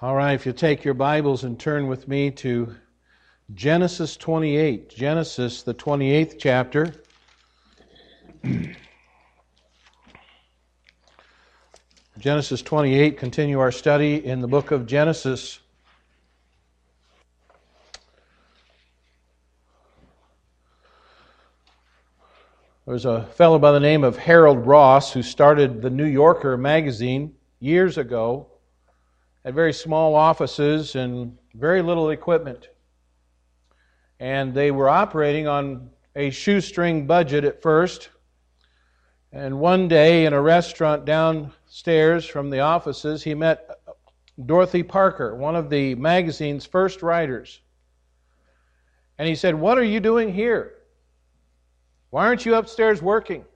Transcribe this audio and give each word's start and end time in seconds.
All 0.00 0.14
right, 0.14 0.34
if 0.34 0.46
you 0.46 0.52
take 0.52 0.84
your 0.84 0.94
Bibles 0.94 1.42
and 1.42 1.58
turn 1.58 1.88
with 1.88 2.06
me 2.06 2.30
to 2.30 2.72
Genesis 3.52 4.16
28, 4.16 4.90
Genesis, 4.90 5.64
the 5.64 5.74
28th 5.74 6.36
chapter. 6.38 6.94
Genesis 12.16 12.62
28, 12.62 13.18
continue 13.18 13.58
our 13.58 13.72
study 13.72 14.24
in 14.24 14.40
the 14.40 14.46
book 14.46 14.70
of 14.70 14.86
Genesis. 14.86 15.58
There 22.84 22.94
was 22.94 23.04
a 23.04 23.24
fellow 23.32 23.58
by 23.58 23.72
the 23.72 23.80
name 23.80 24.04
of 24.04 24.16
Harold 24.16 24.64
Ross 24.64 25.12
who 25.12 25.24
started 25.24 25.82
the 25.82 25.90
New 25.90 26.06
Yorker 26.06 26.56
magazine 26.56 27.34
years 27.58 27.98
ago 27.98 28.46
had 29.48 29.54
very 29.54 29.72
small 29.72 30.14
offices 30.14 30.94
and 30.94 31.34
very 31.54 31.80
little 31.80 32.10
equipment. 32.10 32.68
And 34.20 34.52
they 34.52 34.70
were 34.70 34.90
operating 34.90 35.48
on 35.48 35.88
a 36.14 36.28
shoestring 36.28 37.06
budget 37.06 37.44
at 37.44 37.62
first. 37.62 38.10
And 39.32 39.58
one 39.58 39.88
day 39.88 40.26
in 40.26 40.34
a 40.34 40.42
restaurant 40.42 41.06
downstairs 41.06 42.26
from 42.26 42.50
the 42.50 42.60
offices, 42.60 43.22
he 43.22 43.34
met 43.34 43.70
Dorothy 44.44 44.82
Parker, 44.82 45.34
one 45.34 45.56
of 45.56 45.70
the 45.70 45.94
magazine's 45.94 46.66
first 46.66 47.00
writers. 47.00 47.62
And 49.16 49.26
he 49.26 49.34
said, 49.34 49.54
What 49.54 49.78
are 49.78 49.82
you 49.82 49.98
doing 49.98 50.30
here? 50.30 50.74
Why 52.10 52.26
aren't 52.26 52.44
you 52.44 52.56
upstairs 52.56 53.00
working? 53.00 53.46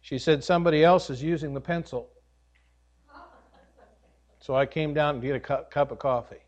She 0.00 0.18
said, 0.18 0.42
Somebody 0.42 0.84
else 0.84 1.10
is 1.10 1.22
using 1.22 1.52
the 1.52 1.60
pencil. 1.60 2.08
So 4.40 4.54
I 4.54 4.66
came 4.66 4.94
down 4.94 5.16
to 5.16 5.20
get 5.20 5.36
a 5.36 5.40
cup, 5.40 5.90
of 5.90 5.98
coffee. 5.98 6.42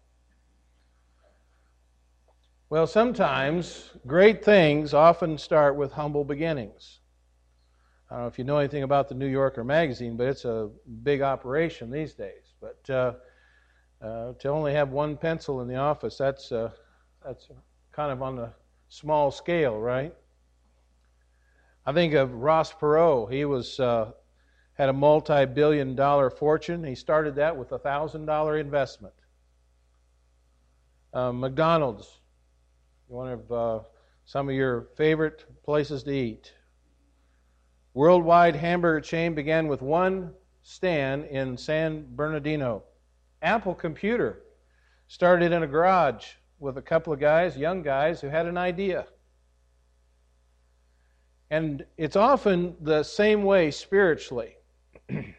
Well, 2.69 2.87
sometimes 2.87 3.91
great 4.07 4.45
things 4.45 4.95
often 4.95 5.37
start 5.39 5.75
with 5.75 5.93
humble 5.93 6.25
beginnings. 6.25 7.01
I 8.11 8.15
don't 8.15 8.23
know 8.23 8.29
if 8.29 8.39
you 8.39 8.45
know 8.45 8.59
anything 8.59 8.85
about 8.85 9.09
the 9.09 9.15
New 9.15 9.27
Yorker 9.27 9.65
magazine, 9.65 10.17
but 10.17 10.27
it's 10.29 10.45
a 10.45 10.71
big 11.03 11.21
operation 11.21 11.91
these 11.91 12.15
days. 12.15 12.55
But 12.61 12.91
uh, 12.91 13.15
uh, 14.05 14.33
to 14.35 14.49
only 14.49 14.73
have 14.73 14.91
one 14.91 15.17
pencil 15.17 15.61
in 15.61 15.69
the 15.69 15.77
office, 15.77 16.17
that's, 16.17 16.53
uh, 16.53 16.71
that's 17.25 17.49
kind 17.93 18.13
of 18.13 18.23
on 18.23 18.37
the 18.37 18.53
small 18.89 19.31
scale, 19.31 19.79
right? 19.79 20.15
I 21.87 21.93
think 21.93 22.15
of 22.15 22.35
Ross 22.35 22.73
Perot. 22.73 23.33
He 23.33 23.45
was 23.45 23.81
uh, 23.81 24.13
had 24.81 24.89
a 24.89 24.95
multi 24.95 25.45
billion 25.45 25.95
dollar 25.95 26.31
fortune. 26.31 26.83
He 26.83 26.95
started 26.95 27.35
that 27.35 27.55
with 27.55 27.71
a 27.73 27.79
$1,000 27.79 28.59
investment. 28.59 29.13
Uh, 31.13 31.33
McDonald's, 31.33 32.21
one 33.07 33.29
of 33.29 33.53
uh, 33.53 33.81
some 34.25 34.49
of 34.49 34.55
your 34.55 34.89
favorite 34.97 35.45
places 35.67 36.03
to 36.05 36.11
eat. 36.11 36.55
Worldwide 37.93 38.57
hamburger 38.57 39.03
chain 39.03 39.35
began 39.35 39.69
with 39.69 39.83
one 39.83 40.33
stand 40.63 41.27
in 41.27 41.59
San 41.59 42.07
Bernardino. 42.17 42.83
Apple 43.43 43.75
Computer 43.75 44.45
started 45.09 45.53
in 45.53 45.63
a 45.63 45.67
garage 45.67 46.27
with 46.59 46.79
a 46.79 46.83
couple 46.83 47.13
of 47.13 47.21
guys, 47.21 47.55
young 47.55 47.83
guys, 47.83 48.19
who 48.23 48.29
had 48.29 48.47
an 48.47 48.57
idea. 48.57 49.07
And 51.51 51.85
it's 51.99 52.17
often 52.17 52.77
the 52.81 53.03
same 53.03 53.43
way 53.43 53.71
spiritually. 53.71 54.55
you 55.15 55.35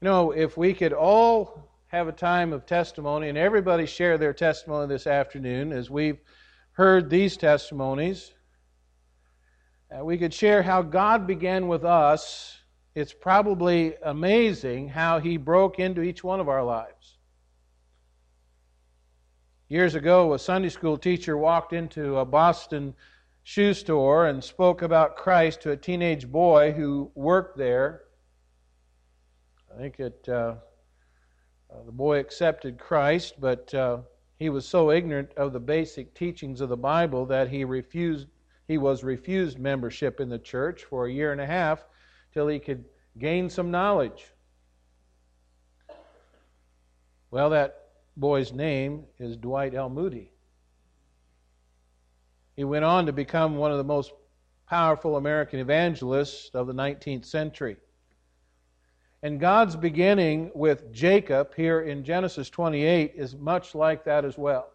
know, 0.00 0.30
if 0.30 0.56
we 0.56 0.74
could 0.74 0.92
all 0.92 1.68
have 1.88 2.08
a 2.08 2.12
time 2.12 2.52
of 2.52 2.66
testimony 2.66 3.28
and 3.28 3.38
everybody 3.38 3.86
share 3.86 4.18
their 4.18 4.32
testimony 4.32 4.86
this 4.86 5.06
afternoon 5.06 5.72
as 5.72 5.90
we've 5.90 6.18
heard 6.72 7.10
these 7.10 7.36
testimonies, 7.36 8.32
uh, 9.90 10.04
we 10.04 10.18
could 10.18 10.32
share 10.32 10.62
how 10.62 10.82
God 10.82 11.26
began 11.26 11.68
with 11.68 11.84
us. 11.84 12.56
It's 12.94 13.12
probably 13.12 13.94
amazing 14.04 14.88
how 14.88 15.18
He 15.18 15.36
broke 15.36 15.78
into 15.78 16.02
each 16.02 16.22
one 16.22 16.40
of 16.40 16.48
our 16.48 16.64
lives. 16.64 17.18
Years 19.68 19.94
ago, 19.94 20.34
a 20.34 20.38
Sunday 20.38 20.68
school 20.68 20.96
teacher 20.96 21.36
walked 21.36 21.72
into 21.72 22.18
a 22.18 22.24
Boston 22.24 22.94
shoe 23.42 23.74
store 23.74 24.26
and 24.26 24.42
spoke 24.42 24.82
about 24.82 25.16
Christ 25.16 25.62
to 25.62 25.72
a 25.72 25.76
teenage 25.76 26.30
boy 26.30 26.72
who 26.72 27.10
worked 27.14 27.58
there. 27.58 28.02
I 29.74 29.80
think 29.80 30.00
uh, 30.28 30.32
uh, 30.32 30.54
the 31.84 31.92
boy 31.92 32.20
accepted 32.20 32.78
Christ, 32.78 33.40
but 33.40 33.74
uh, 33.74 33.98
he 34.38 34.48
was 34.48 34.66
so 34.66 34.92
ignorant 34.92 35.32
of 35.36 35.52
the 35.52 35.60
basic 35.60 36.14
teachings 36.14 36.60
of 36.60 36.68
the 36.68 36.76
Bible 36.76 37.26
that 37.26 37.48
he 37.48 37.64
refused. 37.64 38.28
He 38.68 38.78
was 38.78 39.02
refused 39.02 39.58
membership 39.58 40.20
in 40.20 40.28
the 40.28 40.38
church 40.38 40.84
for 40.84 41.06
a 41.06 41.12
year 41.12 41.32
and 41.32 41.40
a 41.40 41.46
half 41.46 41.84
till 42.32 42.46
he 42.46 42.60
could 42.60 42.84
gain 43.18 43.50
some 43.50 43.70
knowledge. 43.70 44.26
Well, 47.30 47.50
that 47.50 47.88
boy's 48.16 48.52
name 48.52 49.04
is 49.18 49.36
Dwight 49.36 49.74
L. 49.74 49.90
Moody. 49.90 50.30
He 52.54 52.62
went 52.62 52.84
on 52.84 53.06
to 53.06 53.12
become 53.12 53.56
one 53.56 53.72
of 53.72 53.78
the 53.78 53.84
most 53.84 54.12
powerful 54.68 55.16
American 55.16 55.58
evangelists 55.58 56.50
of 56.54 56.68
the 56.68 56.72
19th 56.72 57.26
century. 57.26 57.76
And 59.24 59.40
God's 59.40 59.74
beginning 59.74 60.50
with 60.54 60.92
Jacob 60.92 61.54
here 61.54 61.80
in 61.80 62.04
Genesis 62.04 62.50
28 62.50 63.14
is 63.16 63.34
much 63.34 63.74
like 63.74 64.04
that 64.04 64.22
as 64.22 64.36
well. 64.36 64.68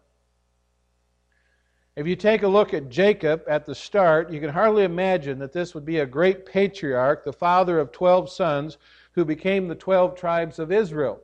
If 1.94 2.08
you 2.08 2.16
take 2.16 2.42
a 2.42 2.48
look 2.48 2.74
at 2.74 2.88
Jacob 2.88 3.44
at 3.46 3.64
the 3.64 3.76
start, 3.76 4.32
you 4.32 4.40
can 4.40 4.50
hardly 4.50 4.82
imagine 4.82 5.38
that 5.38 5.52
this 5.52 5.72
would 5.72 5.84
be 5.84 6.00
a 6.00 6.06
great 6.06 6.46
patriarch, 6.46 7.24
the 7.24 7.32
father 7.32 7.78
of 7.78 7.92
12 7.92 8.28
sons, 8.28 8.76
who 9.12 9.24
became 9.24 9.68
the 9.68 9.76
12 9.76 10.16
tribes 10.16 10.58
of 10.58 10.72
Israel. 10.72 11.20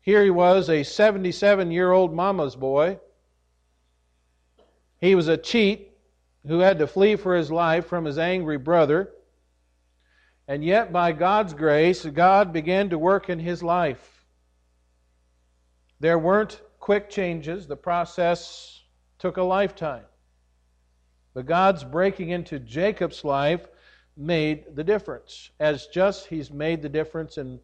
Here 0.00 0.24
he 0.24 0.30
was, 0.30 0.68
a 0.68 0.82
77 0.82 1.70
year 1.70 1.92
old 1.92 2.12
mama's 2.12 2.56
boy. 2.56 2.98
He 5.00 5.14
was 5.14 5.28
a 5.28 5.36
cheat 5.36 5.92
who 6.44 6.58
had 6.58 6.80
to 6.80 6.88
flee 6.88 7.14
for 7.14 7.36
his 7.36 7.52
life 7.52 7.86
from 7.86 8.04
his 8.04 8.18
angry 8.18 8.58
brother. 8.58 9.12
And 10.46 10.64
yet, 10.64 10.92
by 10.92 11.12
God's 11.12 11.54
grace, 11.54 12.04
God 12.04 12.52
began 12.52 12.90
to 12.90 12.98
work 12.98 13.30
in 13.30 13.38
his 13.38 13.62
life. 13.62 14.24
There 16.00 16.18
weren't 16.18 16.60
quick 16.80 17.08
changes, 17.08 17.66
the 17.66 17.76
process 17.76 18.82
took 19.18 19.38
a 19.38 19.42
lifetime. 19.42 20.04
But 21.32 21.46
God's 21.46 21.82
breaking 21.82 22.28
into 22.28 22.58
Jacob's 22.58 23.24
life 23.24 23.66
made 24.16 24.76
the 24.76 24.84
difference, 24.84 25.50
as 25.58 25.86
just 25.86 26.26
he's 26.26 26.50
made 26.50 26.82
the 26.82 26.88
difference 26.88 27.38
in 27.38 27.58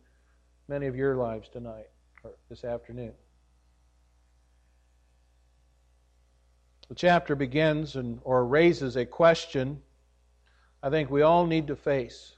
many 0.68 0.86
of 0.86 0.96
your 0.96 1.16
lives 1.16 1.48
tonight 1.48 1.90
or 2.24 2.32
this 2.48 2.64
afternoon. 2.64 3.12
The 6.88 6.94
chapter 6.94 7.36
begins 7.36 7.94
and, 7.94 8.20
or 8.24 8.44
raises 8.46 8.96
a 8.96 9.04
question 9.04 9.82
I 10.82 10.88
think 10.88 11.10
we 11.10 11.20
all 11.20 11.46
need 11.46 11.66
to 11.66 11.76
face. 11.76 12.36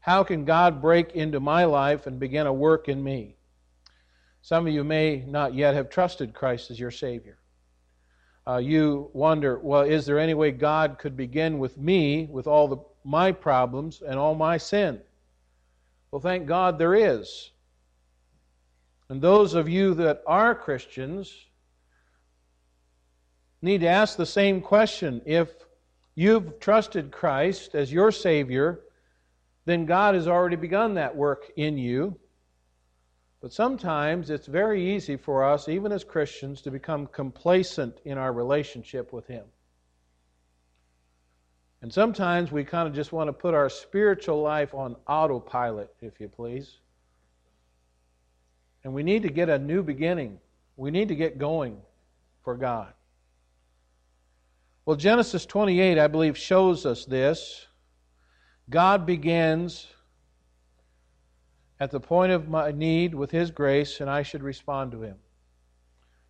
How 0.00 0.24
can 0.24 0.44
God 0.44 0.80
break 0.80 1.12
into 1.12 1.40
my 1.40 1.64
life 1.64 2.06
and 2.06 2.18
begin 2.18 2.46
a 2.46 2.52
work 2.52 2.88
in 2.88 3.02
me? 3.02 3.36
Some 4.42 4.66
of 4.66 4.72
you 4.72 4.84
may 4.84 5.24
not 5.26 5.54
yet 5.54 5.74
have 5.74 5.90
trusted 5.90 6.32
Christ 6.32 6.70
as 6.70 6.80
your 6.80 6.90
Savior. 6.90 7.38
Uh, 8.46 8.56
you 8.56 9.10
wonder, 9.12 9.58
well, 9.58 9.82
is 9.82 10.06
there 10.06 10.18
any 10.18 10.32
way 10.32 10.50
God 10.50 10.98
could 10.98 11.16
begin 11.16 11.58
with 11.58 11.76
me, 11.76 12.26
with 12.30 12.46
all 12.46 12.66
the, 12.66 12.78
my 13.04 13.30
problems 13.30 14.00
and 14.00 14.18
all 14.18 14.34
my 14.34 14.56
sin? 14.56 15.00
Well, 16.10 16.20
thank 16.20 16.46
God 16.46 16.78
there 16.78 16.94
is. 16.94 17.50
And 19.10 19.20
those 19.20 19.54
of 19.54 19.68
you 19.68 19.94
that 19.94 20.22
are 20.26 20.54
Christians 20.54 21.34
need 23.60 23.82
to 23.82 23.88
ask 23.88 24.16
the 24.16 24.24
same 24.24 24.62
question. 24.62 25.20
If 25.26 25.50
you've 26.14 26.58
trusted 26.60 27.10
Christ 27.10 27.74
as 27.74 27.92
your 27.92 28.12
Savior, 28.12 28.80
then 29.68 29.84
God 29.84 30.14
has 30.14 30.26
already 30.26 30.56
begun 30.56 30.94
that 30.94 31.14
work 31.14 31.50
in 31.56 31.76
you. 31.76 32.18
But 33.40 33.52
sometimes 33.52 34.30
it's 34.30 34.46
very 34.46 34.96
easy 34.96 35.16
for 35.16 35.44
us, 35.44 35.68
even 35.68 35.92
as 35.92 36.02
Christians, 36.02 36.62
to 36.62 36.70
become 36.70 37.06
complacent 37.06 38.00
in 38.04 38.18
our 38.18 38.32
relationship 38.32 39.12
with 39.12 39.26
Him. 39.26 39.44
And 41.82 41.92
sometimes 41.92 42.50
we 42.50 42.64
kind 42.64 42.88
of 42.88 42.94
just 42.94 43.12
want 43.12 43.28
to 43.28 43.32
put 43.32 43.54
our 43.54 43.68
spiritual 43.68 44.42
life 44.42 44.74
on 44.74 44.96
autopilot, 45.06 45.94
if 46.00 46.18
you 46.18 46.28
please. 46.28 46.78
And 48.82 48.92
we 48.92 49.04
need 49.04 49.22
to 49.22 49.28
get 49.28 49.48
a 49.48 49.58
new 49.58 49.82
beginning. 49.82 50.40
We 50.76 50.90
need 50.90 51.08
to 51.08 51.14
get 51.14 51.38
going 51.38 51.76
for 52.42 52.56
God. 52.56 52.92
Well, 54.84 54.96
Genesis 54.96 55.46
28, 55.46 55.98
I 55.98 56.06
believe, 56.08 56.36
shows 56.36 56.86
us 56.86 57.04
this. 57.04 57.67
God 58.70 59.06
begins 59.06 59.86
at 61.80 61.90
the 61.90 62.00
point 62.00 62.32
of 62.32 62.48
my 62.48 62.70
need 62.70 63.14
with 63.14 63.30
His 63.30 63.50
grace, 63.50 64.00
and 64.00 64.10
I 64.10 64.22
should 64.22 64.42
respond 64.42 64.92
to 64.92 65.02
Him. 65.02 65.16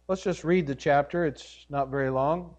Let's 0.08 0.22
just 0.22 0.44
read 0.44 0.66
the 0.66 0.74
chapter. 0.74 1.26
It's 1.26 1.66
not 1.68 1.90
very 1.90 2.10
long. 2.10 2.54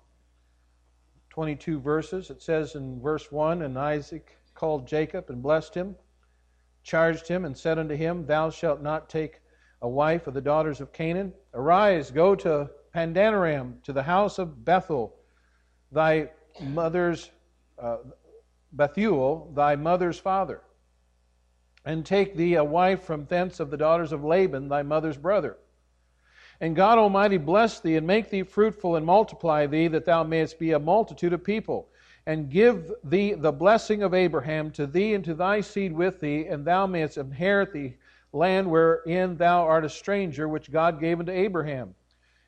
22 1.30 1.80
verses. 1.80 2.30
It 2.30 2.42
says 2.42 2.76
in 2.76 3.02
verse 3.02 3.31
1 3.31 3.62
And 3.62 3.78
Isaac 3.78 4.38
called 4.54 4.88
Jacob 4.88 5.30
and 5.30 5.42
blessed 5.42 5.74
him, 5.74 5.96
charged 6.84 7.28
him, 7.28 7.46
and 7.46 7.58
said 7.58 7.80
unto 7.80 7.96
him, 7.96 8.26
Thou 8.26 8.50
shalt 8.50 8.81
not 8.81 9.10
take 9.10 9.40
a 9.81 9.88
wife 9.88 10.28
of 10.28 10.34
the 10.34 10.42
daughters 10.42 10.81
of 10.81 10.92
Canaan. 10.92 11.34
Arise, 11.54 12.12
go 12.12 12.36
to 12.36 12.70
Padanaram, 12.94 13.81
to 13.84 13.94
the 13.94 14.04
house 14.04 14.38
of 14.38 14.66
Bethel, 14.66 15.16
thy 15.92 16.30
mother's, 16.62 17.31
uh, 17.81 17.98
Bethuel, 18.71 19.51
thy 19.56 19.75
mother's 19.75 20.19
father, 20.19 20.62
and 21.86 22.06
take 22.06 22.36
thee 22.36 22.56
a 22.56 22.63
wife 22.63 23.04
from 23.04 23.25
thence 23.25 23.60
of 23.60 23.71
the 23.71 23.77
daughters 23.77 24.12
of 24.12 24.24
Laban, 24.24 24.68
thy 24.69 24.83
mother's 24.83 25.18
brother. 25.18 25.57
And 26.62 26.75
God 26.75 26.98
Almighty 26.98 27.38
bless 27.38 27.80
thee, 27.80 27.95
and 27.95 28.06
make 28.06 28.30
thee 28.30 28.44
fruitful, 28.44 28.95
and 28.95 29.06
multiply 29.06 29.66
thee, 29.66 29.88
that 29.88 30.06
thou 30.06 30.24
mayest 30.24 30.60
be 30.60 30.71
a 30.74 30.80
multitude 30.80 31.33
of 31.33 31.44
people, 31.44 31.88
and 32.25 32.50
give 32.50 32.92
thee 33.04 33.33
the 33.33 33.51
blessing 33.51 34.04
of 34.04 34.13
Abraham 34.13 34.69
to 34.71 34.86
thee 34.86 35.13
and 35.13 35.24
to 35.24 35.33
thy 35.33 35.62
seed 35.62 35.94
with 35.94 36.19
thee, 36.19 36.45
and 36.48 36.66
thou 36.66 36.86
mayest 36.86 37.18
inherit 37.18 37.74
the 37.74 37.94
land 38.33 38.69
wherein 38.69 39.38
thou 39.38 39.63
art 39.66 39.86
a 39.86 39.89
stranger, 39.89 40.48
which 40.48 40.71
God 40.71 41.00
gave 41.00 41.19
unto 41.19 41.31
Abraham. 41.31 41.95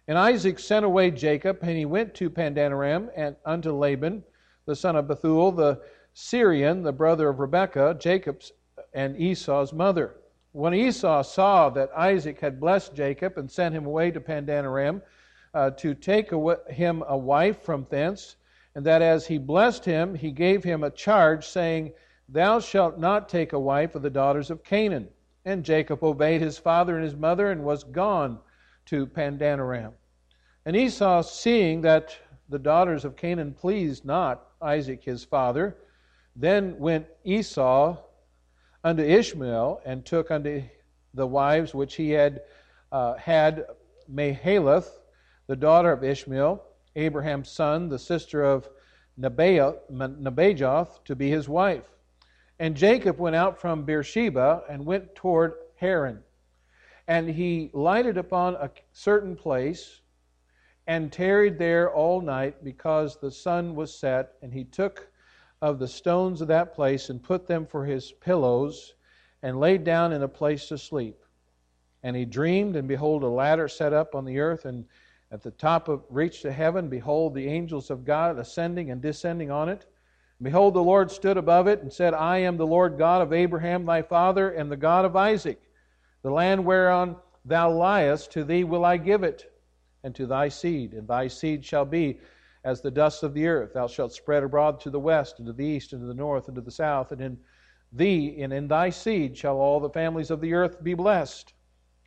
And 0.08 0.18
Isaac 0.18 0.60
sent 0.60 0.86
away 0.86 1.10
Jacob, 1.10 1.60
and 1.62 1.78
he 1.78 1.86
went 1.86 2.14
to 2.16 2.30
Padanaram 2.30 3.10
and 3.16 3.36
unto 3.46 3.72
Laban, 3.72 4.24
the 4.66 4.76
son 4.76 4.96
of 4.96 5.08
Bethuel, 5.08 5.52
the 5.52 5.82
Syrian, 6.14 6.84
the 6.84 6.92
brother 6.92 7.30
of 7.30 7.40
Rebekah, 7.40 7.98
Jacob's 8.00 8.52
and 8.94 9.18
Esau's 9.18 9.72
mother. 9.72 10.16
When 10.52 10.74
Esau 10.74 11.22
saw 11.24 11.70
that 11.70 11.92
Isaac 11.96 12.40
had 12.42 12.60
blessed 12.60 12.94
Jacob 12.94 13.38
and 13.38 13.50
sent 13.50 13.74
him 13.74 13.86
away 13.86 14.12
to 14.12 14.20
Padanaram 14.20 15.02
uh, 15.54 15.72
to 15.72 15.94
take 15.94 16.32
him 16.70 17.04
a 17.08 17.18
wife 17.18 17.62
from 17.62 17.88
thence, 17.90 18.36
and 18.76 18.86
that 18.86 19.02
as 19.02 19.28
he 19.28 19.38
blessed 19.38 19.86
him, 19.86 20.16
he 20.16 20.32
gave 20.32 20.64
him 20.64 20.84
a 20.84 20.90
charge, 20.90 21.48
saying, 21.48 21.94
Thou 22.28 22.60
shalt 22.60 22.98
not 22.98 23.30
take 23.30 23.54
a 23.54 23.60
wife 23.60 23.96
of 23.96 24.02
the 24.02 24.10
daughters 24.10 24.52
of 24.52 24.64
Canaan. 24.64 25.08
And 25.46 25.64
Jacob 25.64 26.04
obeyed 26.04 26.42
his 26.42 26.58
father 26.58 26.96
and 26.96 27.04
his 27.04 27.16
mother 27.16 27.52
and 27.52 27.64
was 27.64 27.84
gone 27.84 28.40
to 28.86 29.08
Padanaram. 29.08 29.94
And 30.66 30.76
Esau, 30.76 31.22
seeing 31.24 31.82
that 31.82 32.16
the 32.50 32.60
daughters 32.60 33.06
of 33.06 33.16
Canaan 33.16 33.54
pleased 33.54 34.06
not 34.06 34.48
Isaac 34.62 35.04
his 35.04 35.24
father, 35.24 35.78
then 36.36 36.78
went 36.80 37.08
Esau 37.24 37.98
unto 38.84 39.04
Ishmael 39.04 39.82
and 39.86 40.06
took 40.06 40.32
unto 40.32 40.64
the 41.14 41.28
wives 41.28 41.74
which 41.74 41.96
he 41.96 42.12
had 42.12 42.42
uh, 42.92 43.16
had 43.16 43.66
Mahalath, 44.12 44.90
the 45.48 45.56
daughter 45.56 45.92
of 45.92 46.04
Ishmael, 46.04 46.64
Abraham's 46.96 47.50
son, 47.50 47.90
the 47.90 48.00
sister 48.00 48.44
of 48.44 48.68
Nebajoth, 49.20 51.04
to 51.06 51.16
be 51.16 51.30
his 51.30 51.48
wife. 51.48 51.86
And 52.60 52.76
Jacob 52.76 53.18
went 53.18 53.36
out 53.36 53.60
from 53.60 53.86
Beersheba 53.86 54.64
and 54.70 54.86
went 54.86 55.16
toward 55.16 55.54
Haran. 55.76 56.24
And 57.08 57.30
he 57.30 57.72
lighted 57.74 58.18
upon 58.18 58.56
a 58.56 58.70
certain 58.94 59.36
place 59.36 60.02
and 60.88 61.12
tarried 61.12 61.58
there 61.58 61.92
all 61.92 62.22
night 62.22 62.64
because 62.64 63.18
the 63.18 63.32
sun 63.32 63.76
was 63.76 63.98
set. 63.98 64.34
And 64.42 64.54
he 64.54 64.64
took 64.64 65.11
of 65.62 65.80
the 65.80 65.88
stones 65.88 66.42
of 66.42 66.48
that 66.48 66.74
place 66.74 67.10
and 67.10 67.22
put 67.22 67.48
them 67.48 67.66
for 67.66 67.86
his 67.86 68.12
pillows 68.12 68.96
and 69.44 69.60
laid 69.60 69.84
down 69.84 70.12
in 70.12 70.24
a 70.24 70.28
place 70.28 70.68
to 70.68 70.78
sleep. 70.78 71.24
And 72.04 72.16
he 72.16 72.26
dreamed, 72.26 72.76
and 72.76 72.88
behold, 72.88 73.24
a 73.24 73.28
ladder 73.28 73.68
set 73.68 73.94
up 73.94 74.16
on 74.16 74.26
the 74.26 74.40
earth, 74.40 74.66
and 74.66 74.86
at 75.32 75.44
the 75.44 75.52
top 75.52 75.88
of 75.88 76.04
reached 76.10 76.42
to 76.42 76.52
heaven. 76.52 76.90
Behold, 76.90 77.34
the 77.34 77.48
angels 77.48 77.90
of 77.90 78.06
God 78.06 78.40
ascending 78.40 78.92
and 78.92 79.02
descending 79.02 79.52
on 79.52 79.70
it. 79.70 79.86
Behold, 80.42 80.74
the 80.74 80.84
Lord 80.84 81.12
stood 81.12 81.38
above 81.38 81.68
it 81.68 81.82
and 81.82 81.94
said, 81.94 82.16
I 82.16 82.40
am 82.40 82.58
the 82.58 82.66
Lord 82.66 82.98
God 82.98 83.22
of 83.22 83.32
Abraham 83.32 83.86
thy 83.86 84.02
father, 84.02 84.50
and 84.50 84.72
the 84.72 84.78
God 84.78 85.06
of 85.06 85.16
Isaac. 85.16 85.62
The 86.24 86.32
land 86.32 86.66
whereon 86.66 87.16
thou 87.46 87.72
liest, 87.72 88.32
to 88.32 88.44
thee 88.44 88.64
will 88.64 88.84
I 88.84 88.98
give 88.98 89.24
it, 89.24 89.54
and 90.04 90.16
to 90.16 90.26
thy 90.26 90.50
seed. 90.50 90.94
And 90.94 91.08
thy 91.08 91.28
seed 91.28 91.64
shall 91.64 91.86
be 91.86 92.20
as 92.64 92.82
the 92.82 92.92
dust 92.92 93.24
of 93.24 93.34
the 93.34 93.48
earth. 93.48 93.74
Thou 93.74 93.88
shalt 93.88 94.14
spread 94.14 94.44
abroad 94.44 94.80
to 94.82 94.90
the 94.90 95.00
west, 95.00 95.40
and 95.40 95.48
to 95.48 95.54
the 95.54 95.66
east, 95.66 95.94
and 95.94 96.02
to 96.02 96.08
the 96.08 96.14
north, 96.14 96.48
and 96.48 96.56
to 96.56 96.62
the 96.62 96.72
south. 96.72 97.12
And 97.12 97.22
in 97.22 97.38
thee 97.92 98.42
and 98.42 98.54
in 98.54 98.68
thy 98.68 98.90
seed 98.90 99.38
shall 99.38 99.58
all 99.58 99.80
the 99.80 99.90
families 99.90 100.32
of 100.32 100.42
the 100.42 100.54
earth 100.54 100.84
be 100.84 100.94
blessed. 100.94 101.54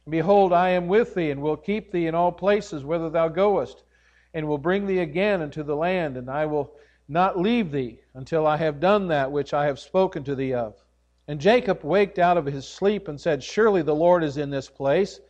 behold, 0.08 0.52
I 0.52 0.70
am 0.70 0.86
with 0.86 1.14
thee, 1.14 1.30
and 1.30 1.42
will 1.42 1.56
keep 1.56 1.92
thee 1.92 2.06
in 2.06 2.14
all 2.14 2.32
places 2.32 2.84
whither 2.84 3.10
thou 3.10 3.28
goest, 3.28 3.84
and 4.32 4.46
will 4.48 4.58
bring 4.58 4.86
thee 4.86 5.00
again 5.00 5.42
into 5.42 5.62
the 5.62 5.76
land, 5.76 6.16
and 6.16 6.30
I 6.30 6.46
will 6.46 6.74
not 7.08 7.38
leave 7.38 7.70
thee 7.70 8.00
until 8.14 8.46
I 8.46 8.56
have 8.56 8.80
done 8.80 9.08
that 9.08 9.30
which 9.30 9.52
I 9.52 9.66
have 9.66 9.78
spoken 9.78 10.24
to 10.24 10.34
thee 10.34 10.54
of. 10.54 10.82
And 11.28 11.40
Jacob 11.40 11.82
waked 11.84 12.18
out 12.18 12.36
of 12.36 12.46
his 12.46 12.66
sleep 12.66 13.08
and 13.08 13.20
said, 13.20 13.42
Surely 13.42 13.82
the 13.82 13.94
Lord 13.94 14.22
is 14.22 14.36
in 14.36 14.50
this 14.50 14.68
place, 14.68 15.20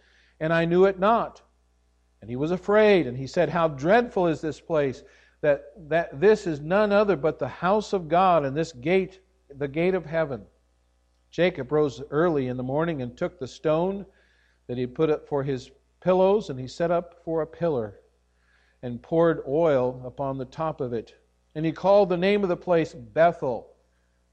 and 0.40 0.52
I 0.52 0.64
knew 0.64 0.84
it 0.84 0.98
not. 0.98 1.42
And 2.24 2.30
he 2.30 2.36
was 2.36 2.52
afraid, 2.52 3.06
and 3.06 3.18
he 3.18 3.26
said, 3.26 3.50
How 3.50 3.68
dreadful 3.68 4.26
is 4.28 4.40
this 4.40 4.58
place, 4.58 5.02
that, 5.42 5.72
that 5.88 6.18
this 6.18 6.46
is 6.46 6.60
none 6.60 6.90
other 6.90 7.16
but 7.16 7.38
the 7.38 7.46
house 7.46 7.92
of 7.92 8.08
God, 8.08 8.46
and 8.46 8.56
this 8.56 8.72
gate, 8.72 9.20
the 9.54 9.68
gate 9.68 9.94
of 9.94 10.06
heaven. 10.06 10.42
Jacob 11.30 11.70
rose 11.70 12.02
early 12.10 12.48
in 12.48 12.56
the 12.56 12.62
morning 12.62 13.02
and 13.02 13.14
took 13.14 13.38
the 13.38 13.46
stone 13.46 14.06
that 14.68 14.78
he 14.78 14.86
put 14.86 15.10
up 15.10 15.28
for 15.28 15.42
his 15.42 15.70
pillows, 16.00 16.48
and 16.48 16.58
he 16.58 16.66
set 16.66 16.90
up 16.90 17.20
for 17.26 17.42
a 17.42 17.46
pillar, 17.46 18.00
and 18.82 19.02
poured 19.02 19.42
oil 19.46 20.02
upon 20.06 20.38
the 20.38 20.46
top 20.46 20.80
of 20.80 20.94
it 20.94 21.14
and 21.54 21.64
he 21.64 21.72
called 21.72 22.08
the 22.08 22.16
name 22.16 22.42
of 22.42 22.48
the 22.48 22.56
place 22.56 22.94
Bethel. 22.94 23.68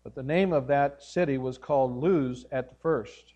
But 0.04 0.16
the 0.16 0.24
name 0.24 0.52
of 0.54 0.68
that 0.68 1.04
city 1.04 1.38
was 1.38 1.58
called 1.58 1.96
Luz 1.96 2.46
at 2.52 2.70
the 2.70 2.76
first. 2.76 3.34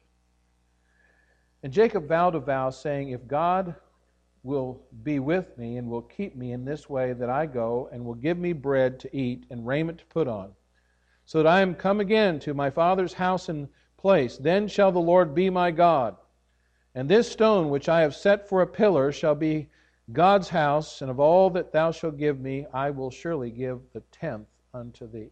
And 1.62 1.72
Jacob 1.72 2.08
vowed 2.08 2.36
a 2.36 2.40
vow, 2.40 2.72
saying, 2.72 3.10
If 3.10 3.28
God 3.28 3.76
will 4.46 4.80
be 5.04 5.18
with 5.18 5.58
me 5.58 5.78
and 5.78 5.90
will 5.90 6.04
keep 6.04 6.36
me 6.36 6.52
in 6.52 6.64
this 6.64 6.88
way 6.88 7.14
that 7.14 7.30
I 7.30 7.48
go, 7.48 7.90
and 7.92 8.06
will 8.06 8.14
give 8.14 8.38
me 8.38 8.54
bread 8.54 9.00
to 9.00 9.16
eat 9.16 9.46
and 9.50 9.66
raiment 9.66 9.98
to 9.98 10.06
put 10.06 10.28
on, 10.28 10.52
so 11.26 11.40
that 11.40 11.50
I 11.50 11.62
am 11.62 11.74
come 11.74 12.00
again 12.00 12.40
to 12.42 12.54
my 12.54 12.70
father's 12.70 13.14
house 13.14 13.50
and 13.50 13.68
place, 13.98 14.38
then 14.38 14.68
shall 14.68 14.92
the 14.92 15.00
Lord 15.00 15.34
be 15.34 15.50
my 15.50 15.72
God. 15.72 16.16
And 16.94 17.10
this 17.10 17.30
stone 17.30 17.70
which 17.70 17.90
I 17.90 18.02
have 18.02 18.16
set 18.16 18.48
for 18.48 18.62
a 18.62 18.68
pillar 18.68 19.12
shall 19.12 19.34
be 19.34 19.68
God's 20.14 20.50
house, 20.50 21.02
and 21.02 21.10
of 21.10 21.20
all 21.20 21.50
that 21.50 21.74
thou 21.74 21.92
shalt 21.92 22.20
give 22.20 22.40
me, 22.40 22.68
I 22.72 22.92
will 22.92 23.10
surely 23.10 23.50
give 23.50 23.80
the 23.94 24.02
tenth 24.12 24.48
unto 24.76 25.10
thee. 25.10 25.32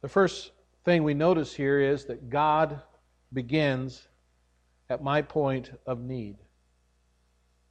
The 0.00 0.08
first 0.08 0.52
thing 0.84 1.04
we 1.04 1.12
notice 1.12 1.54
here 1.54 1.78
is 1.78 2.06
that 2.06 2.30
God 2.30 2.80
begins 3.32 4.08
at 4.90 5.02
my 5.02 5.22
point 5.22 5.72
of 5.86 6.00
need. 6.00 6.36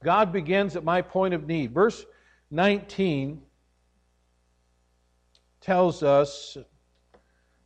God 0.04 0.34
begins 0.34 0.76
at 0.76 0.84
my 0.84 1.02
point 1.02 1.34
of 1.34 1.48
need. 1.48 1.74
Verse 1.74 2.06
19 2.50 3.42
tells 5.62 6.02
us 6.02 6.58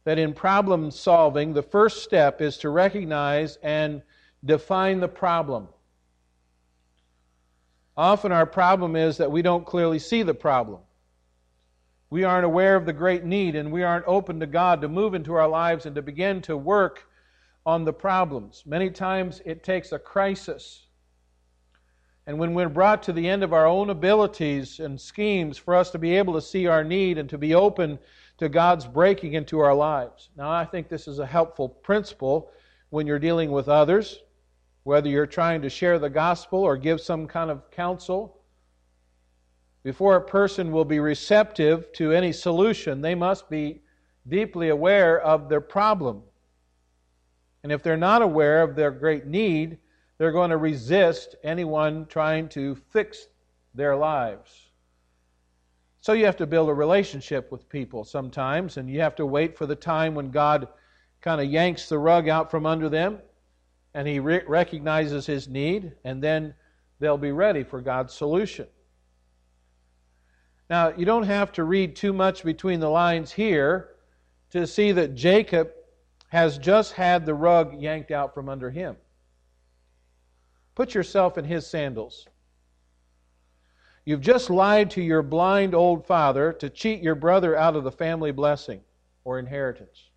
that 0.03 0.19
in 0.19 0.33
problem 0.33 0.91
solving, 0.91 1.53
the 1.53 1.63
first 1.63 2.03
step 2.03 2.41
is 2.41 2.57
to 2.57 2.69
recognize 2.69 3.57
and 3.63 4.01
define 4.43 4.99
the 4.99 5.07
problem. 5.07 5.67
Often 7.97 8.33
our 8.33 8.45
problem 8.45 8.95
is 8.95 9.17
that 9.17 9.31
we 9.31 9.41
don't 9.41 9.65
clearly 9.65 9.99
see 9.99 10.21
the 10.21 10.33
problem. 10.33 10.81
We 12.09 12.23
aren't 12.23 12.45
aware 12.45 12.75
of 12.75 12.85
the 12.85 12.93
great 12.93 13.23
need, 13.23 13.55
and 13.55 13.71
we 13.71 13.83
aren't 13.83 14.05
open 14.05 14.39
to 14.41 14.45
God 14.45 14.81
to 14.81 14.89
move 14.89 15.15
into 15.15 15.33
our 15.33 15.47
lives 15.47 15.85
and 15.85 15.95
to 15.95 16.01
begin 16.01 16.41
to 16.43 16.55
work 16.55 17.07
on 17.65 17.83
the 17.83 17.93
problems. 17.93 18.63
Many 18.65 18.89
times 18.89 19.41
it 19.45 19.63
takes 19.63 19.91
a 19.91 19.99
crisis. 19.99 20.85
And 22.27 22.39
when 22.39 22.53
we're 22.53 22.69
brought 22.69 23.03
to 23.03 23.13
the 23.13 23.27
end 23.27 23.43
of 23.43 23.53
our 23.53 23.67
own 23.67 23.89
abilities 23.89 24.79
and 24.79 24.99
schemes 24.99 25.57
for 25.57 25.75
us 25.75 25.91
to 25.91 25.99
be 25.99 26.15
able 26.15 26.33
to 26.33 26.41
see 26.41 26.67
our 26.67 26.83
need 26.83 27.17
and 27.17 27.29
to 27.29 27.37
be 27.37 27.53
open 27.53 27.99
to 28.37 28.49
God's 28.49 28.85
breaking 28.85 29.33
into 29.33 29.59
our 29.59 29.73
lives. 29.73 30.29
Now, 30.35 30.51
I 30.51 30.65
think 30.65 30.89
this 30.89 31.07
is 31.07 31.19
a 31.19 31.25
helpful 31.25 31.69
principle 31.69 32.51
when 32.89 33.07
you're 33.07 33.19
dealing 33.19 33.51
with 33.51 33.69
others, 33.69 34.19
whether 34.83 35.07
you're 35.07 35.27
trying 35.27 35.61
to 35.61 35.69
share 35.69 35.99
the 35.99 36.09
gospel 36.09 36.59
or 36.59 36.77
give 36.77 36.99
some 36.99 37.27
kind 37.27 37.49
of 37.49 37.69
counsel. 37.71 38.41
Before 39.83 40.15
a 40.15 40.21
person 40.21 40.71
will 40.71 40.85
be 40.85 40.99
receptive 40.99 41.91
to 41.93 42.11
any 42.11 42.31
solution, 42.31 43.01
they 43.01 43.15
must 43.15 43.49
be 43.49 43.81
deeply 44.27 44.69
aware 44.69 45.19
of 45.21 45.47
their 45.47 45.61
problem. 45.61 46.23
And 47.65 47.71
if 47.71 47.81
they're 47.81 47.97
not 47.97 48.21
aware 48.21 48.61
of 48.61 48.75
their 48.75 48.91
great 48.91 49.25
need, 49.25 49.79
they're 50.19 50.31
going 50.31 50.51
to 50.51 50.57
resist 50.57 51.33
anyone 51.43 52.05
trying 52.05 52.47
to 52.49 52.75
fix 52.75 53.25
their 53.73 53.95
lives. 53.95 54.69
So 55.99 56.13
you 56.13 56.25
have 56.25 56.37
to 56.37 56.45
build 56.45 56.69
a 56.69 56.75
relationship 56.75 57.51
with 57.51 57.67
people 57.67 58.03
sometimes, 58.03 58.77
and 58.77 58.87
you 58.87 59.01
have 59.01 59.15
to 59.15 59.25
wait 59.25 59.57
for 59.57 59.65
the 59.65 59.75
time 59.75 60.13
when 60.13 60.29
God 60.29 60.67
kind 61.21 61.41
of 61.41 61.47
yanks 61.47 61.89
the 61.89 61.97
rug 61.97 62.29
out 62.29 62.51
from 62.51 62.67
under 62.67 62.87
them 62.87 63.17
and 63.95 64.07
He 64.07 64.19
re- 64.19 64.43
recognizes 64.45 65.25
His 65.25 65.47
need, 65.47 65.93
and 66.03 66.23
then 66.23 66.53
they'll 66.99 67.17
be 67.17 67.31
ready 67.31 67.63
for 67.63 67.81
God's 67.81 68.13
solution. 68.13 68.67
Now, 70.69 70.93
you 70.95 71.05
don't 71.05 71.23
have 71.23 71.51
to 71.53 71.63
read 71.63 71.95
too 71.95 72.13
much 72.13 72.43
between 72.43 72.79
the 72.79 72.91
lines 72.91 73.31
here 73.31 73.89
to 74.51 74.67
see 74.67 74.91
that 74.91 75.15
Jacob 75.15 75.71
has 76.35 76.57
just 76.57 76.91
had 76.91 77.25
the 77.25 77.33
rug 77.33 77.81
yanked 77.81 78.11
out 78.11 78.33
from 78.33 78.49
under 78.49 78.69
him. 78.69 78.97
Put 80.75 80.93
yourself 80.93 81.37
in 81.37 81.45
his 81.45 81.65
sandals. 81.65 82.27
You've 84.03 84.19
just 84.19 84.49
lied 84.49 84.91
to 84.91 85.01
your 85.01 85.21
blind 85.21 85.73
old 85.73 86.05
father 86.05 86.51
to 86.51 86.69
cheat 86.69 87.01
your 87.01 87.15
brother 87.15 87.55
out 87.55 87.77
of 87.77 87.85
the 87.85 87.91
family 87.91 88.33
blessing 88.33 88.81
or 89.23 89.39
inheritance. 89.39 90.09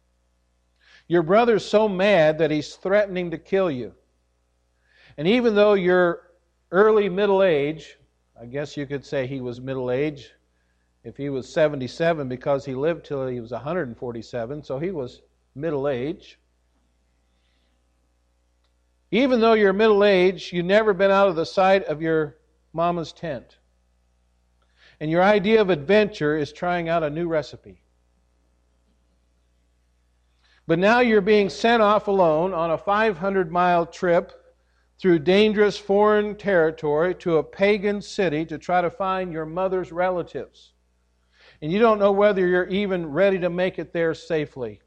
Your 1.06 1.22
brother's 1.22 1.64
so 1.64 1.88
mad 1.88 2.38
that 2.38 2.50
he's 2.50 2.74
threatening 2.74 3.30
to 3.30 3.38
kill 3.38 3.70
you. 3.70 3.94
And 5.18 5.28
even 5.28 5.54
though 5.54 5.74
you're 5.74 6.32
early 6.72 7.08
middle 7.08 7.44
age, 7.44 7.96
I 8.38 8.46
guess 8.46 8.76
you 8.76 8.86
could 8.86 9.06
say 9.06 9.28
he 9.28 9.40
was 9.40 9.60
middle 9.60 9.92
age 9.92 10.32
if 11.04 11.16
he 11.16 11.28
was 11.28 11.48
77 11.48 12.28
because 12.28 12.64
he 12.64 12.74
lived 12.74 13.06
till 13.06 13.28
he 13.28 13.38
was 13.38 13.52
147, 13.52 14.64
so 14.64 14.80
he 14.80 14.90
was 14.90 15.22
middle 15.58 15.88
age. 15.88 16.38
Even 19.10 19.40
though 19.40 19.54
you're 19.54 19.72
middle 19.72 20.04
age, 20.04 20.52
you've 20.52 20.66
never 20.66 20.92
been 20.92 21.10
out 21.10 21.28
of 21.28 21.36
the 21.36 21.46
sight 21.46 21.84
of 21.84 22.02
your 22.02 22.36
mama's 22.72 23.12
tent. 23.12 23.58
And 25.00 25.10
your 25.10 25.22
idea 25.22 25.60
of 25.60 25.70
adventure 25.70 26.36
is 26.36 26.52
trying 26.52 26.88
out 26.88 27.02
a 27.02 27.10
new 27.10 27.28
recipe. 27.28 27.82
But 30.66 30.78
now 30.78 31.00
you're 31.00 31.22
being 31.22 31.48
sent 31.48 31.80
off 31.80 32.08
alone 32.08 32.52
on 32.52 32.70
a 32.70 32.78
500 32.78 33.50
mile 33.50 33.86
trip 33.86 34.32
through 34.98 35.20
dangerous 35.20 35.78
foreign 35.78 36.34
territory 36.34 37.14
to 37.14 37.38
a 37.38 37.42
pagan 37.42 38.02
city 38.02 38.44
to 38.44 38.58
try 38.58 38.82
to 38.82 38.90
find 38.90 39.32
your 39.32 39.46
mother's 39.46 39.92
relatives. 39.92 40.74
And 41.62 41.72
you 41.72 41.78
don't 41.78 41.98
know 41.98 42.12
whether 42.12 42.46
you're 42.46 42.68
even 42.68 43.06
ready 43.06 43.38
to 43.38 43.48
make 43.48 43.78
it 43.78 43.92
there 43.92 44.12
safely. 44.12 44.80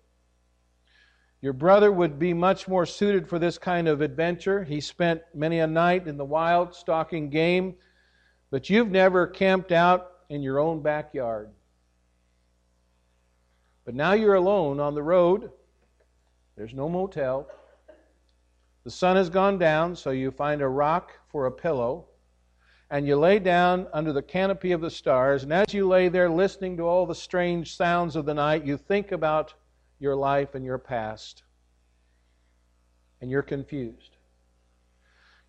Your 1.41 1.53
brother 1.53 1.91
would 1.91 2.19
be 2.19 2.33
much 2.33 2.67
more 2.67 2.85
suited 2.85 3.27
for 3.27 3.39
this 3.39 3.57
kind 3.57 3.87
of 3.87 4.01
adventure. 4.01 4.63
He 4.63 4.79
spent 4.79 5.21
many 5.33 5.59
a 5.59 5.67
night 5.67 6.07
in 6.07 6.17
the 6.17 6.25
wild 6.25 6.75
stalking 6.75 7.29
game 7.29 7.75
but 8.51 8.69
you've 8.69 8.91
never 8.91 9.25
camped 9.25 9.71
out 9.71 10.11
in 10.29 10.43
your 10.43 10.59
own 10.59 10.81
backyard. 10.81 11.49
But 13.85 13.95
now 13.95 14.11
you're 14.11 14.35
alone 14.35 14.79
on 14.79 14.93
the 14.93 15.01
road. 15.01 15.49
There's 16.57 16.73
no 16.73 16.87
motel. 16.87 17.47
The 18.83 18.91
sun 18.91 19.15
has 19.15 19.29
gone 19.29 19.57
down, 19.57 19.95
so 19.95 20.11
you 20.11 20.31
find 20.31 20.61
a 20.61 20.67
rock 20.67 21.11
for 21.29 21.45
a 21.45 21.51
pillow, 21.51 22.07
and 22.89 23.07
you 23.07 23.15
lay 23.15 23.39
down 23.39 23.87
under 23.93 24.11
the 24.11 24.21
canopy 24.21 24.73
of 24.73 24.81
the 24.81 24.89
stars. 24.89 25.43
And 25.43 25.53
as 25.53 25.73
you 25.73 25.87
lay 25.87 26.09
there 26.09 26.29
listening 26.29 26.75
to 26.77 26.83
all 26.83 27.05
the 27.05 27.15
strange 27.15 27.75
sounds 27.75 28.15
of 28.15 28.25
the 28.25 28.33
night, 28.33 28.65
you 28.65 28.75
think 28.75 29.13
about 29.13 29.53
your 30.01 30.15
life 30.15 30.55
and 30.55 30.65
your 30.65 30.77
past. 30.77 31.43
And 33.21 33.29
you're 33.29 33.43
confused. 33.43 34.17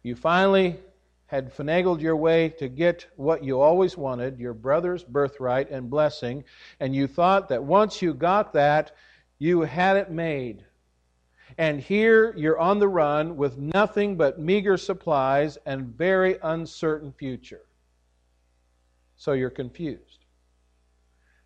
You 0.03 0.15
finally 0.15 0.79
had 1.27 1.57
finagled 1.57 2.03
your 2.03 2.17
way 2.17 2.51
to 2.51 2.69
get 2.69 3.07
what 3.17 3.43
you 3.43 3.59
always 3.59 3.97
wanted, 3.97 4.39
your 4.39 4.53
brother's 4.53 5.03
birthright 5.03 5.71
and 5.71 5.89
blessing, 5.89 6.45
and 6.79 6.95
you 6.95 7.07
thought 7.07 7.49
that 7.49 7.65
once 7.65 8.03
you 8.03 8.13
got 8.13 8.53
that, 8.53 8.95
you 9.39 9.63
had 9.63 9.97
it 9.97 10.11
made. 10.11 10.65
And 11.57 11.81
here 11.81 12.35
you're 12.37 12.59
on 12.59 12.79
the 12.79 12.89
run 12.89 13.37
with 13.37 13.57
nothing 13.57 14.17
but 14.17 14.39
meager 14.39 14.77
supplies 14.77 15.57
and 15.65 15.87
very 15.87 16.37
uncertain 16.43 17.13
future. 17.13 17.63
So 19.17 19.33
you're 19.33 19.51
confused. 19.51 20.27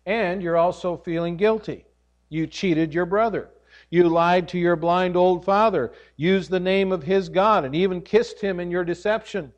And 0.05 0.43
you're 0.43 0.57
also 0.57 0.97
feeling 0.97 1.37
guilty. 1.37 1.86
You 2.29 2.47
cheated 2.47 2.93
your 2.93 3.05
brother. 3.05 3.49
You 3.89 4.09
lied 4.09 4.47
to 4.49 4.57
your 4.57 4.75
blind 4.75 5.15
old 5.15 5.45
father, 5.45 5.93
used 6.17 6.49
the 6.49 6.59
name 6.59 6.91
of 6.91 7.03
his 7.03 7.29
God, 7.29 7.63
and 7.63 7.75
even 7.75 8.01
kissed 8.01 8.41
him 8.41 8.59
in 8.59 8.69
your 8.69 8.83
deception. 8.83 9.53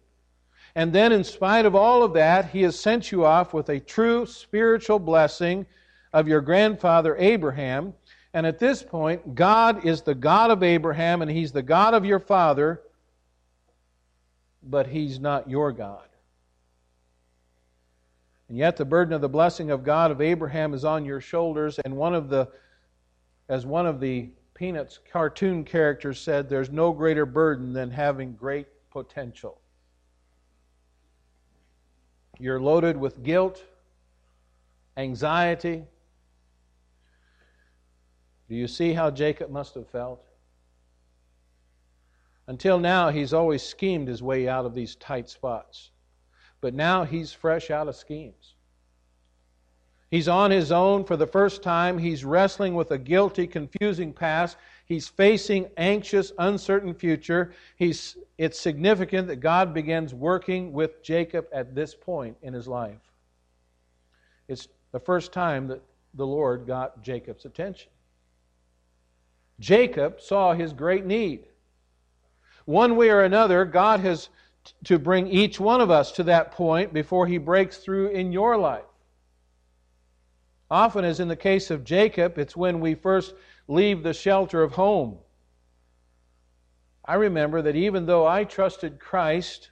And 0.76 0.94
then, 0.94 1.12
in 1.12 1.24
spite 1.24 1.66
of 1.66 1.76
all 1.76 2.04
of 2.04 2.14
that, 2.14 2.50
He 2.52 2.62
has 2.62 2.80
sent 2.80 3.12
you 3.12 3.26
off 3.26 3.54
with 3.54 3.70
a 3.70 3.80
true 3.80 4.26
spiritual 4.26 5.00
blessing 5.00 5.66
of 6.14 6.28
your 6.28 6.42
grandfather 6.42 7.16
Abraham. 7.18 7.94
And 8.34 8.46
at 8.46 8.60
this 8.60 8.84
point, 8.84 9.34
God 9.34 9.86
is 9.86 10.04
the 10.04 10.14
God 10.14 10.52
of 10.52 10.62
Abraham 10.62 11.22
and 11.22 11.32
He's 11.32 11.52
the 11.52 11.64
God 11.64 11.94
of 11.94 12.06
your 12.06 12.20
father, 12.20 12.82
but 14.62 14.88
He's 14.88 15.20
not 15.20 15.50
your 15.50 15.72
God. 15.72 16.09
And 18.50 18.58
yet, 18.58 18.78
the 18.78 18.86
burden 18.86 19.14
of 19.14 19.22
the 19.22 19.30
blessing 19.30 19.70
of 19.70 19.84
God 19.84 20.10
of 20.10 20.22
Abraham 20.22 20.74
is 20.74 20.84
on 20.84 21.06
your 21.06 21.22
shoulders. 21.22 21.80
And 21.86 21.96
one 21.96 22.16
of 22.16 22.30
the, 22.30 22.50
as 23.48 23.66
one 23.66 23.86
of 23.86 24.00
the 24.00 24.30
Peanuts 24.56 25.00
cartoon 25.12 25.64
characters 25.64 26.20
said, 26.20 26.50
there's 26.50 26.72
no 26.72 26.92
greater 26.92 27.26
burden 27.26 27.72
than 27.72 27.92
having 27.92 28.34
great 28.34 28.68
potential. 28.92 29.62
You're 32.40 32.60
loaded 32.60 32.98
with 32.98 33.22
guilt, 33.22 33.64
anxiety. 34.98 35.84
Do 38.50 38.56
you 38.56 38.68
see 38.68 38.94
how 38.94 39.12
Jacob 39.12 39.52
must 39.52 39.76
have 39.76 39.88
felt? 39.88 40.26
Until 42.48 42.80
now, 42.80 43.10
he's 43.10 43.32
always 43.32 43.62
schemed 43.62 44.08
his 44.08 44.24
way 44.24 44.48
out 44.48 44.66
of 44.66 44.74
these 44.74 44.96
tight 44.96 45.30
spots. 45.30 45.92
But 46.62 46.74
now 46.74 47.04
he's 47.04 47.32
fresh 47.32 47.72
out 47.72 47.88
of 47.88 47.96
schemes. 47.96 48.56
He's 50.12 50.28
on 50.28 50.50
his 50.50 50.72
own 50.72 51.04
for 51.06 51.16
the 51.16 51.28
first 51.28 51.62
time. 51.62 51.98
He's 51.98 52.26
wrestling 52.26 52.74
with 52.74 52.92
a 52.92 52.98
guilty, 52.98 53.46
confusing 53.46 54.12
past. 54.12 54.58
He's 54.86 55.08
facing 55.08 55.68
anxious, 55.78 56.32
uncertain 56.40 56.96
future. 56.96 57.54
He's, 57.76 58.18
it's 58.40 58.60
significant 58.60 59.28
that 59.28 59.38
God 59.38 59.72
begins 59.72 60.16
working 60.16 60.74
with 60.74 61.04
Jacob 61.04 61.46
at 61.54 61.76
this 61.76 61.94
point 61.94 62.36
in 62.42 62.54
his 62.54 62.68
life. 62.68 62.98
It's 64.48 64.68
the 64.92 65.00
first 65.00 65.32
time 65.32 65.68
that 65.68 65.82
the 66.16 66.26
Lord 66.26 66.66
got 66.66 67.04
Jacob's 67.04 67.46
attention. 67.46 67.92
Jacob 69.60 70.20
saw 70.20 70.54
his 70.54 70.74
great 70.74 71.06
need. 71.06 71.46
One 72.66 72.96
way 72.96 73.10
or 73.10 73.22
another, 73.22 73.64
God 73.64 74.00
has 74.00 74.30
to 74.86 75.00
bring 75.00 75.28
each 75.28 75.60
one 75.60 75.82
of 75.82 75.92
us 75.92 76.12
to 76.14 76.24
that 76.24 76.52
point 76.52 76.94
before 76.94 77.28
he 77.28 77.38
breaks 77.38 77.78
through 77.78 78.08
in 78.10 78.32
your 78.32 78.58
life. 78.58 78.84
Often, 80.72 81.06
as 81.06 81.20
in 81.20 81.28
the 81.28 81.36
case 81.36 81.72
of 81.72 81.84
Jacob, 81.84 82.38
it's 82.38 82.56
when 82.56 82.80
we 82.80 82.94
first 82.94 83.34
leave 83.68 84.04
the 84.04 84.14
shelter 84.14 84.62
of 84.62 84.74
home. 84.74 85.18
I 87.04 87.16
remember 87.16 87.62
that 87.64 87.76
even 87.76 88.06
though 88.06 88.28
I 88.28 88.44
trusted 88.44 89.00
Christ 89.00 89.72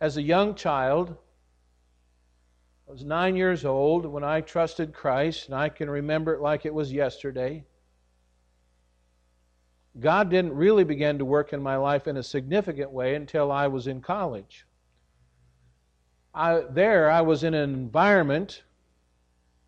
as 0.00 0.16
a 0.16 0.22
young 0.22 0.54
child, 0.54 1.16
I 2.86 2.92
was 2.92 3.04
nine 3.04 3.36
years 3.36 3.64
old 3.64 4.04
when 4.04 4.22
I 4.22 4.42
trusted 4.42 4.92
Christ, 4.92 5.46
and 5.46 5.54
I 5.54 5.70
can 5.70 5.88
remember 5.88 6.34
it 6.34 6.42
like 6.42 6.66
it 6.66 6.74
was 6.74 6.92
yesterday. 6.92 7.64
God 10.00 10.30
didn't 10.30 10.54
really 10.54 10.84
begin 10.84 11.18
to 11.18 11.24
work 11.24 11.52
in 11.52 11.62
my 11.62 11.76
life 11.76 12.06
in 12.06 12.16
a 12.16 12.22
significant 12.22 12.90
way 12.90 13.14
until 13.14 13.52
I 13.52 13.66
was 13.66 13.86
in 13.86 14.00
college. 14.00 14.66
I, 16.34 16.62
there, 16.70 17.10
I 17.10 17.20
was 17.20 17.44
in 17.44 17.52
an 17.52 17.74
environment 17.74 18.62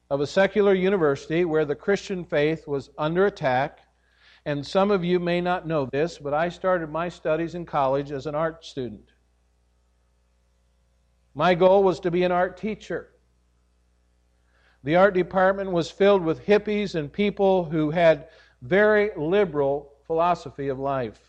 of 0.08 0.20
a 0.20 0.26
secular 0.26 0.72
university 0.72 1.44
where 1.44 1.66
the 1.66 1.74
Christian 1.74 2.24
faith 2.24 2.66
was 2.66 2.90
under 2.96 3.26
attack. 3.26 3.80
And 4.46 4.66
some 4.66 4.90
of 4.90 5.04
you 5.04 5.18
may 5.18 5.40
not 5.40 5.66
know 5.66 5.86
this, 5.86 6.18
but 6.18 6.32
I 6.32 6.48
started 6.48 6.90
my 6.90 7.08
studies 7.08 7.54
in 7.54 7.66
college 7.66 8.10
as 8.10 8.26
an 8.26 8.34
art 8.34 8.64
student. 8.64 9.12
My 11.34 11.54
goal 11.54 11.82
was 11.82 12.00
to 12.00 12.10
be 12.10 12.22
an 12.22 12.32
art 12.32 12.56
teacher. 12.56 13.10
The 14.84 14.96
art 14.96 15.14
department 15.14 15.72
was 15.72 15.90
filled 15.90 16.22
with 16.22 16.46
hippies 16.46 16.94
and 16.94 17.12
people 17.12 17.64
who 17.64 17.90
had 17.90 18.28
very 18.62 19.10
liberal 19.16 19.93
philosophy 20.06 20.68
of 20.68 20.78
life. 20.78 21.20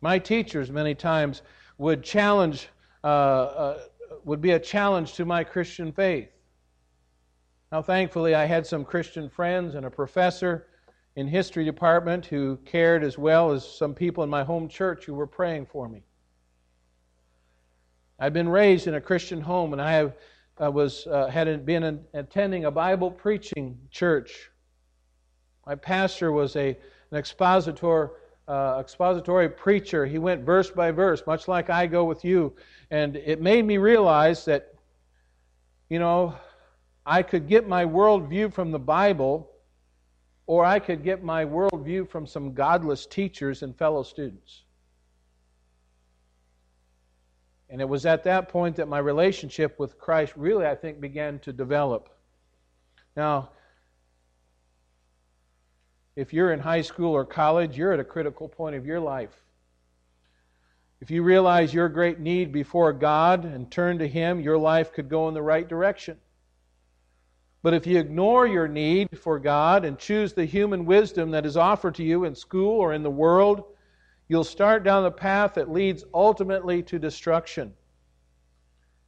My 0.00 0.18
teachers, 0.18 0.70
many 0.70 0.94
times, 0.94 1.42
would 1.78 2.02
challenge, 2.02 2.68
uh, 3.02 3.06
uh, 3.06 3.78
would 4.24 4.40
be 4.40 4.52
a 4.52 4.58
challenge 4.58 5.14
to 5.14 5.24
my 5.24 5.44
Christian 5.44 5.92
faith. 5.92 6.28
Now, 7.72 7.82
thankfully, 7.82 8.34
I 8.34 8.44
had 8.44 8.66
some 8.66 8.84
Christian 8.84 9.28
friends 9.28 9.74
and 9.74 9.86
a 9.86 9.90
professor 9.90 10.66
in 11.16 11.26
history 11.26 11.64
department 11.64 12.26
who 12.26 12.56
cared 12.64 13.02
as 13.02 13.18
well 13.18 13.50
as 13.52 13.66
some 13.66 13.94
people 13.94 14.22
in 14.24 14.30
my 14.30 14.44
home 14.44 14.68
church 14.68 15.04
who 15.04 15.14
were 15.14 15.26
praying 15.26 15.66
for 15.66 15.88
me. 15.88 16.02
I've 18.18 18.32
been 18.32 18.48
raised 18.48 18.86
in 18.86 18.94
a 18.94 19.00
Christian 19.00 19.40
home, 19.40 19.72
and 19.72 19.82
I 19.82 19.92
have 19.92 20.14
was 20.58 21.06
uh, 21.08 21.26
had 21.26 21.66
been 21.66 22.04
attending 22.14 22.64
a 22.64 22.70
Bible 22.70 23.10
preaching 23.10 23.76
church. 23.90 24.50
My 25.66 25.74
pastor 25.74 26.30
was 26.30 26.54
a 26.56 26.76
an 27.14 27.18
expositor 27.18 28.10
uh, 28.48 28.76
expository 28.80 29.48
preacher. 29.48 30.04
He 30.04 30.18
went 30.18 30.44
verse 30.44 30.68
by 30.68 30.90
verse, 30.90 31.22
much 31.28 31.46
like 31.46 31.70
I 31.70 31.86
go 31.86 32.04
with 32.04 32.24
you, 32.24 32.52
and 32.90 33.14
it 33.14 33.40
made 33.40 33.64
me 33.64 33.78
realize 33.78 34.44
that, 34.46 34.74
you 35.88 36.00
know, 36.00 36.34
I 37.06 37.22
could 37.22 37.46
get 37.46 37.68
my 37.68 37.84
worldview 37.84 38.52
from 38.52 38.72
the 38.72 38.80
Bible, 38.80 39.48
or 40.46 40.64
I 40.64 40.80
could 40.80 41.04
get 41.04 41.22
my 41.22 41.44
worldview 41.44 42.08
from 42.08 42.26
some 42.26 42.52
godless 42.52 43.06
teachers 43.06 43.62
and 43.62 43.78
fellow 43.78 44.02
students. 44.02 44.64
And 47.70 47.80
it 47.80 47.88
was 47.88 48.06
at 48.06 48.24
that 48.24 48.48
point 48.48 48.74
that 48.76 48.88
my 48.88 48.98
relationship 48.98 49.78
with 49.78 49.98
Christ 49.98 50.32
really, 50.36 50.66
I 50.66 50.74
think, 50.74 51.00
began 51.00 51.38
to 51.40 51.52
develop. 51.52 52.08
Now, 53.16 53.50
if 56.16 56.32
you're 56.32 56.52
in 56.52 56.60
high 56.60 56.82
school 56.82 57.12
or 57.12 57.24
college, 57.24 57.76
you're 57.76 57.92
at 57.92 58.00
a 58.00 58.04
critical 58.04 58.48
point 58.48 58.76
of 58.76 58.86
your 58.86 59.00
life. 59.00 59.42
If 61.00 61.10
you 61.10 61.22
realize 61.22 61.74
your 61.74 61.88
great 61.88 62.20
need 62.20 62.52
before 62.52 62.92
God 62.92 63.44
and 63.44 63.70
turn 63.70 63.98
to 63.98 64.08
Him, 64.08 64.40
your 64.40 64.56
life 64.56 64.92
could 64.92 65.08
go 65.08 65.28
in 65.28 65.34
the 65.34 65.42
right 65.42 65.68
direction. 65.68 66.16
But 67.62 67.74
if 67.74 67.86
you 67.86 67.98
ignore 67.98 68.46
your 68.46 68.68
need 68.68 69.18
for 69.18 69.38
God 69.38 69.84
and 69.84 69.98
choose 69.98 70.32
the 70.32 70.44
human 70.44 70.84
wisdom 70.84 71.30
that 71.32 71.46
is 71.46 71.56
offered 71.56 71.94
to 71.96 72.04
you 72.04 72.24
in 72.24 72.34
school 72.34 72.78
or 72.78 72.92
in 72.92 73.02
the 73.02 73.10
world, 73.10 73.64
you'll 74.28 74.44
start 74.44 74.84
down 74.84 75.02
the 75.02 75.10
path 75.10 75.54
that 75.54 75.70
leads 75.70 76.04
ultimately 76.14 76.82
to 76.84 76.98
destruction. 76.98 77.72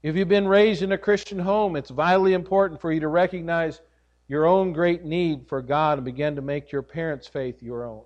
If 0.03 0.17
you've 0.17 0.29
been 0.29 0.49
raised 0.49 0.83
in 0.83 0.93
a 0.93 0.99
Christian 0.99 1.39
home, 1.39 1.77
it's 1.77 1.91
vitally 1.91 2.33
important 2.33 2.81
for 2.81 2.93
you 2.93 3.01
to 3.01 3.09
recognize 3.09 3.81
your 4.29 4.47
own 4.47 4.73
great 4.73 5.05
need 5.05 5.47
for 5.49 5.63
God 5.63 5.99
and 5.99 6.05
begin 6.05 6.37
to 6.37 6.43
make 6.43 6.73
your 6.73 6.83
parents' 6.83 7.29
faith 7.29 7.63
your 7.63 7.85
own. 7.85 8.03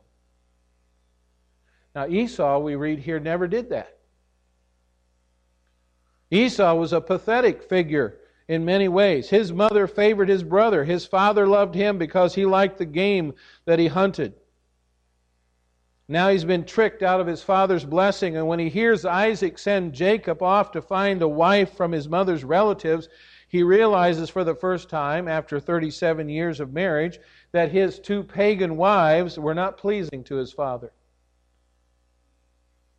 Now, 1.94 2.06
Esau, 2.06 2.58
we 2.58 2.76
read 2.76 2.98
here, 2.98 3.18
never 3.18 3.48
did 3.48 3.70
that. 3.70 3.96
Esau 6.30 6.74
was 6.74 6.92
a 6.92 7.00
pathetic 7.00 7.62
figure 7.62 8.18
in 8.46 8.64
many 8.64 8.88
ways. 8.88 9.28
His 9.28 9.52
mother 9.52 9.86
favored 9.86 10.28
his 10.28 10.42
brother. 10.42 10.84
His 10.84 11.06
father 11.06 11.46
loved 11.46 11.74
him 11.74 11.98
because 11.98 12.34
he 12.34 12.44
liked 12.44 12.78
the 12.78 12.84
game 12.84 13.34
that 13.64 13.78
he 13.78 13.88
hunted. 13.88 14.34
Now 16.06 16.28
he's 16.28 16.44
been 16.44 16.64
tricked 16.64 17.04
out 17.04 17.20
of 17.20 17.28
his 17.28 17.42
father's 17.42 17.84
blessing, 17.84 18.36
and 18.36 18.48
when 18.48 18.58
he 18.58 18.68
hears 18.68 19.04
Isaac 19.04 19.56
send 19.58 19.92
Jacob 19.92 20.42
off 20.42 20.72
to 20.72 20.82
find 20.82 21.22
a 21.22 21.28
wife 21.28 21.76
from 21.76 21.92
his 21.92 22.08
mother's 22.08 22.42
relatives, 22.42 23.08
he 23.50 23.64
realizes 23.64 24.30
for 24.30 24.44
the 24.44 24.54
first 24.54 24.88
time, 24.88 25.26
after 25.26 25.58
37 25.58 26.28
years 26.28 26.60
of 26.60 26.72
marriage, 26.72 27.18
that 27.50 27.72
his 27.72 27.98
two 27.98 28.22
pagan 28.22 28.76
wives 28.76 29.40
were 29.40 29.56
not 29.56 29.76
pleasing 29.76 30.22
to 30.22 30.36
his 30.36 30.52
father. 30.52 30.92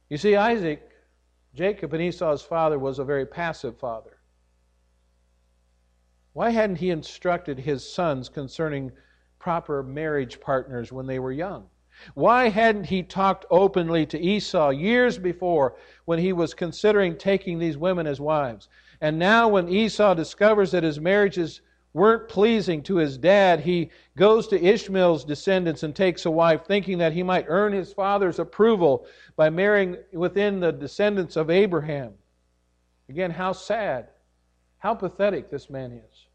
You 0.10 0.18
see, 0.18 0.36
Isaac, 0.36 0.90
Jacob 1.56 1.94
and 1.94 2.04
Esau's 2.04 2.42
father, 2.42 2.78
was 2.78 3.00
a 3.00 3.06
very 3.06 3.26
passive 3.26 3.78
father. 3.78 4.18
Why 6.34 6.50
hadn't 6.50 6.76
he 6.76 6.90
instructed 6.90 7.58
his 7.58 7.90
sons 7.90 8.28
concerning 8.28 8.92
proper 9.40 9.82
marriage 9.82 10.42
partners 10.42 10.92
when 10.92 11.08
they 11.08 11.20
were 11.20 11.32
young? 11.32 11.70
Why 12.14 12.50
hadn't 12.50 12.88
he 12.88 13.04
talked 13.04 13.46
openly 13.50 14.06
to 14.08 14.20
Esau 14.20 14.72
years 14.72 15.18
before 15.18 15.78
when 16.04 16.20
he 16.20 16.34
was 16.34 16.54
considering 16.54 17.18
taking 17.18 17.58
these 17.58 17.78
women 17.78 18.06
as 18.06 18.20
wives? 18.20 18.68
And 19.02 19.18
now, 19.18 19.48
when 19.48 19.68
Esau 19.68 20.14
discovers 20.14 20.72
that 20.72 20.84
his 20.84 21.00
marriages 21.00 21.62
weren't 21.94 22.30
pleasing 22.30 22.84
to 22.84 22.98
his 22.98 23.18
dad, 23.18 23.60
he 23.60 23.90
goes 24.16 24.48
to 24.48 24.64
Ishmael's 24.64 25.26
descendants 25.26 25.84
and 25.84 25.96
takes 25.96 26.26
a 26.26 26.32
wife, 26.32 26.66
thinking 26.66 27.00
that 27.00 27.12
he 27.12 27.24
might 27.24 27.46
earn 27.48 27.74
his 27.74 27.92
father's 27.92 28.40
approval 28.40 29.08
by 29.36 29.50
marrying 29.50 29.98
within 30.14 30.60
the 30.60 30.72
descendants 30.72 31.36
of 31.36 31.50
Abraham. 31.50 32.14
Again, 33.10 33.32
how 33.32 33.52
sad, 33.52 34.08
how 34.78 34.94
pathetic 34.94 35.50
this 35.50 35.70
man 35.70 35.92
is. 35.92 36.28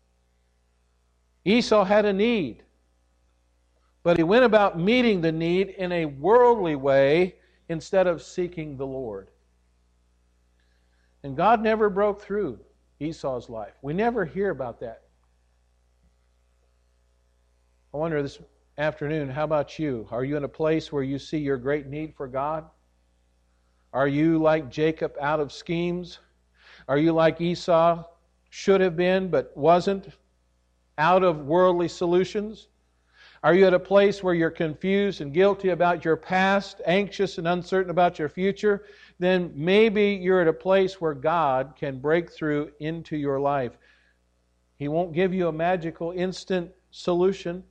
Esau 1.44 1.84
had 1.84 2.04
a 2.04 2.12
need, 2.12 2.64
but 4.02 4.16
he 4.16 4.24
went 4.24 4.44
about 4.44 4.78
meeting 4.78 5.20
the 5.20 5.32
need 5.32 5.68
in 5.70 5.92
a 5.92 6.04
worldly 6.06 6.74
way 6.74 7.36
instead 7.68 8.06
of 8.06 8.22
seeking 8.22 8.76
the 8.76 8.86
Lord. 8.86 9.30
And 11.26 11.36
God 11.36 11.60
never 11.60 11.90
broke 11.90 12.22
through 12.22 12.60
Esau's 13.00 13.50
life. 13.50 13.72
We 13.82 13.92
never 13.92 14.24
hear 14.24 14.50
about 14.50 14.78
that. 14.78 15.02
I 17.92 17.96
wonder 17.96 18.22
this 18.22 18.38
afternoon, 18.78 19.28
how 19.28 19.42
about 19.42 19.76
you? 19.76 20.06
Are 20.12 20.24
you 20.24 20.36
in 20.36 20.44
a 20.44 20.48
place 20.48 20.92
where 20.92 21.02
you 21.02 21.18
see 21.18 21.38
your 21.38 21.56
great 21.56 21.88
need 21.88 22.14
for 22.14 22.28
God? 22.28 22.66
Are 23.92 24.06
you 24.06 24.38
like 24.38 24.70
Jacob 24.70 25.16
out 25.20 25.40
of 25.40 25.50
schemes? 25.50 26.20
Are 26.86 26.96
you 26.96 27.12
like 27.12 27.40
Esau, 27.40 28.04
should 28.50 28.80
have 28.80 28.96
been 28.96 29.28
but 29.28 29.50
wasn't, 29.56 30.10
out 30.96 31.24
of 31.24 31.44
worldly 31.44 31.88
solutions? 31.88 32.68
Are 33.42 33.52
you 33.52 33.66
at 33.66 33.74
a 33.74 33.80
place 33.80 34.22
where 34.22 34.34
you're 34.34 34.50
confused 34.50 35.20
and 35.20 35.34
guilty 35.34 35.70
about 35.70 36.04
your 36.04 36.16
past, 36.16 36.80
anxious 36.86 37.38
and 37.38 37.48
uncertain 37.48 37.90
about 37.90 38.16
your 38.16 38.28
future? 38.28 38.84
Then 39.18 39.52
maybe 39.54 40.12
you're 40.12 40.42
at 40.42 40.48
a 40.48 40.52
place 40.52 41.00
where 41.00 41.14
God 41.14 41.74
can 41.78 42.00
break 42.00 42.30
through 42.30 42.72
into 42.80 43.16
your 43.16 43.40
life. 43.40 43.72
He 44.76 44.88
won't 44.88 45.14
give 45.14 45.32
you 45.32 45.48
a 45.48 45.52
magical 45.52 46.12
instant 46.12 46.70
solution, 46.90 47.64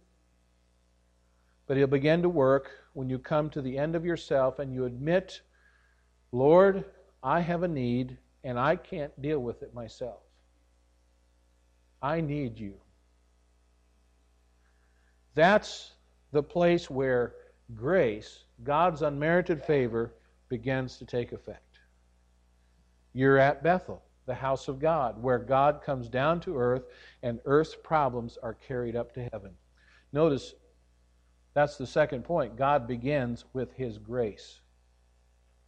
but 1.68 1.78
He'll 1.78 1.88
begin 1.88 2.24
to 2.24 2.30
work 2.30 2.72
when 2.94 3.10
you 3.10 3.20
come 3.20 3.50
to 3.52 3.62
the 3.62 3.78
end 3.78 3.96
of 3.96 4.06
yourself 4.06 4.60
and 4.60 4.74
you 4.74 4.86
admit, 4.86 5.42
Lord, 6.32 6.86
I 7.22 7.42
have 7.42 7.64
a 7.64 7.68
need 7.68 8.18
and 8.44 8.60
I 8.60 8.76
can't 8.76 9.20
deal 9.22 9.40
with 9.40 9.62
it 9.62 9.74
myself. 9.74 10.22
I 12.02 12.22
need 12.22 12.60
you. 12.60 12.76
That's 15.34 15.94
the 16.32 16.44
place 16.44 16.90
where 16.90 17.34
grace, 17.76 18.46
God's 18.64 19.02
unmerited 19.02 19.64
favor, 19.64 20.14
begins 20.50 20.98
to 20.98 21.06
take 21.06 21.32
effect. 21.32 21.80
You're 23.14 23.38
at 23.38 23.64
Bethel, 23.64 24.04
the 24.26 24.36
house 24.36 24.68
of 24.68 24.80
God, 24.80 25.22
where 25.22 25.40
God 25.40 25.82
comes 25.84 26.10
down 26.10 26.40
to 26.42 26.58
earth 26.58 26.84
and 27.24 27.40
earth's 27.46 27.76
problems 27.76 28.38
are 28.42 28.54
carried 28.54 28.96
up 28.96 29.14
to 29.14 29.30
heaven. 29.32 29.52
Notice 30.12 30.54
that's 31.54 31.78
the 31.78 31.88
second 31.88 32.24
point. 32.24 32.58
God 32.58 32.88
begins 32.88 33.46
with 33.54 33.72
his 33.74 33.98
grace. 33.98 34.60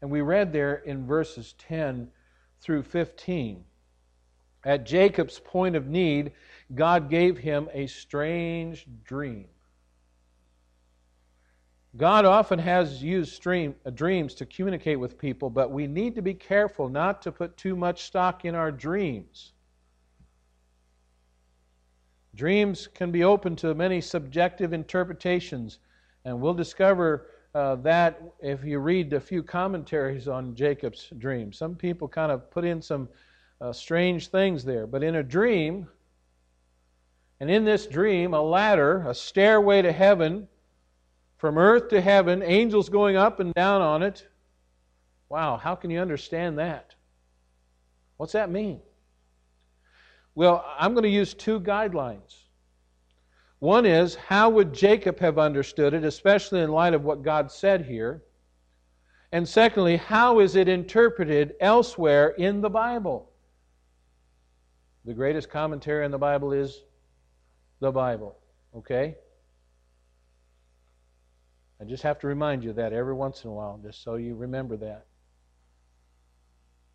And 0.02 0.12
we 0.12 0.22
read 0.22 0.52
there 0.52 0.76
in 0.76 1.08
verses 1.08 1.56
10 1.58 2.10
through 2.62 2.84
15. 2.84 3.64
At 4.66 4.86
Jacob's 4.86 5.40
point 5.40 5.76
of 5.76 5.88
need, 5.88 6.34
God 6.76 7.10
gave 7.10 7.38
him 7.38 7.70
a 7.74 7.88
strange 7.88 8.86
dream. 9.06 9.46
God 11.98 12.26
often 12.26 12.60
has 12.60 13.02
used 13.02 13.34
stream, 13.34 13.74
uh, 13.84 13.90
dreams 13.90 14.36
to 14.36 14.46
communicate 14.46 15.00
with 15.00 15.18
people, 15.18 15.50
but 15.50 15.72
we 15.72 15.88
need 15.88 16.14
to 16.16 16.22
be 16.22 16.36
careful 16.36 16.90
not 16.90 17.24
to 17.24 17.32
put 17.32 17.58
too 17.58 17.76
much 17.76 18.04
stock 18.04 18.46
in 18.46 18.54
our 18.54 18.72
dreams. 18.72 19.54
Dreams 22.36 22.88
can 22.94 23.12
be 23.12 23.24
open 23.24 23.56
to 23.58 23.74
many 23.74 24.00
subjective 24.00 24.74
interpretations, 24.74 25.80
and 26.24 26.40
we'll 26.40 26.54
discover 26.54 27.32
uh, 27.56 27.76
that 27.78 28.22
if 28.42 28.64
you 28.64 28.78
read 28.78 29.12
a 29.14 29.20
few 29.20 29.42
commentaries 29.42 30.28
on 30.28 30.54
Jacob's 30.54 31.10
dream. 31.18 31.52
Some 31.52 31.76
people 31.76 32.08
kind 32.08 32.32
of 32.32 32.52
put 32.52 32.64
in 32.64 32.80
some 32.80 33.10
uh, 33.60 33.74
strange 33.74 34.28
things 34.28 34.64
there, 34.64 34.86
but 34.86 35.02
in 35.02 35.16
a 35.16 35.24
dream, 35.24 35.88
and 37.40 37.50
in 37.50 37.66
this 37.66 37.88
dream, 37.88 38.36
a 38.36 38.42
ladder, 38.42 39.04
a 39.08 39.16
stairway 39.16 39.82
to 39.82 39.92
heaven, 39.92 40.48
from 41.38 41.58
earth 41.58 41.90
to 41.90 42.02
heaven, 42.02 42.42
angels 42.44 42.90
going 42.90 43.16
up 43.16 43.40
and 43.40 43.54
down 43.54 43.82
on 43.82 44.04
it. 44.04 44.28
Wow, 45.30 45.58
how 45.58 45.76
can 45.76 45.90
you 45.90 46.00
understand 46.00 46.58
that? 46.58 46.96
What's 48.18 48.34
that 48.34 48.50
mean? 48.50 48.82
Well, 50.36 50.66
I'm 50.78 50.94
going 50.94 51.04
to 51.04 51.10
use 51.10 51.34
two 51.34 51.60
guidelines. 51.60 52.44
One 53.60 53.86
is 53.86 54.16
how 54.16 54.50
would 54.50 54.74
Jacob 54.74 55.20
have 55.20 55.40
understood 55.40 55.94
it, 55.94 56.04
especially 56.04 56.62
in 56.62 56.72
light 56.72 56.94
of 56.94 57.04
what 57.04 57.24
God 57.24 57.52
said 57.52 57.86
here? 57.86 58.24
And 59.32 59.48
secondly, 59.48 59.98
how 59.98 60.40
is 60.40 60.56
it 60.56 60.68
interpreted 60.68 61.56
elsewhere 61.60 62.30
in 62.30 62.62
the 62.62 62.70
Bible? 62.70 63.32
The 65.06 65.14
greatest 65.14 65.50
commentary 65.50 66.06
in 66.06 66.12
the 66.12 66.18
Bible 66.18 66.54
is 66.54 66.84
the 67.80 67.92
Bible. 67.92 68.38
Okay? 68.76 69.16
I 71.80 71.84
just 71.84 72.04
have 72.04 72.20
to 72.20 72.28
remind 72.28 72.64
you 72.64 72.72
of 72.72 72.76
that 72.78 72.94
every 72.94 73.14
once 73.14 73.44
in 73.44 73.50
a 73.50 73.54
while, 73.54 73.80
just 73.84 74.02
so 74.02 74.16
you 74.16 74.36
remember 74.36 74.78
that. 74.78 75.06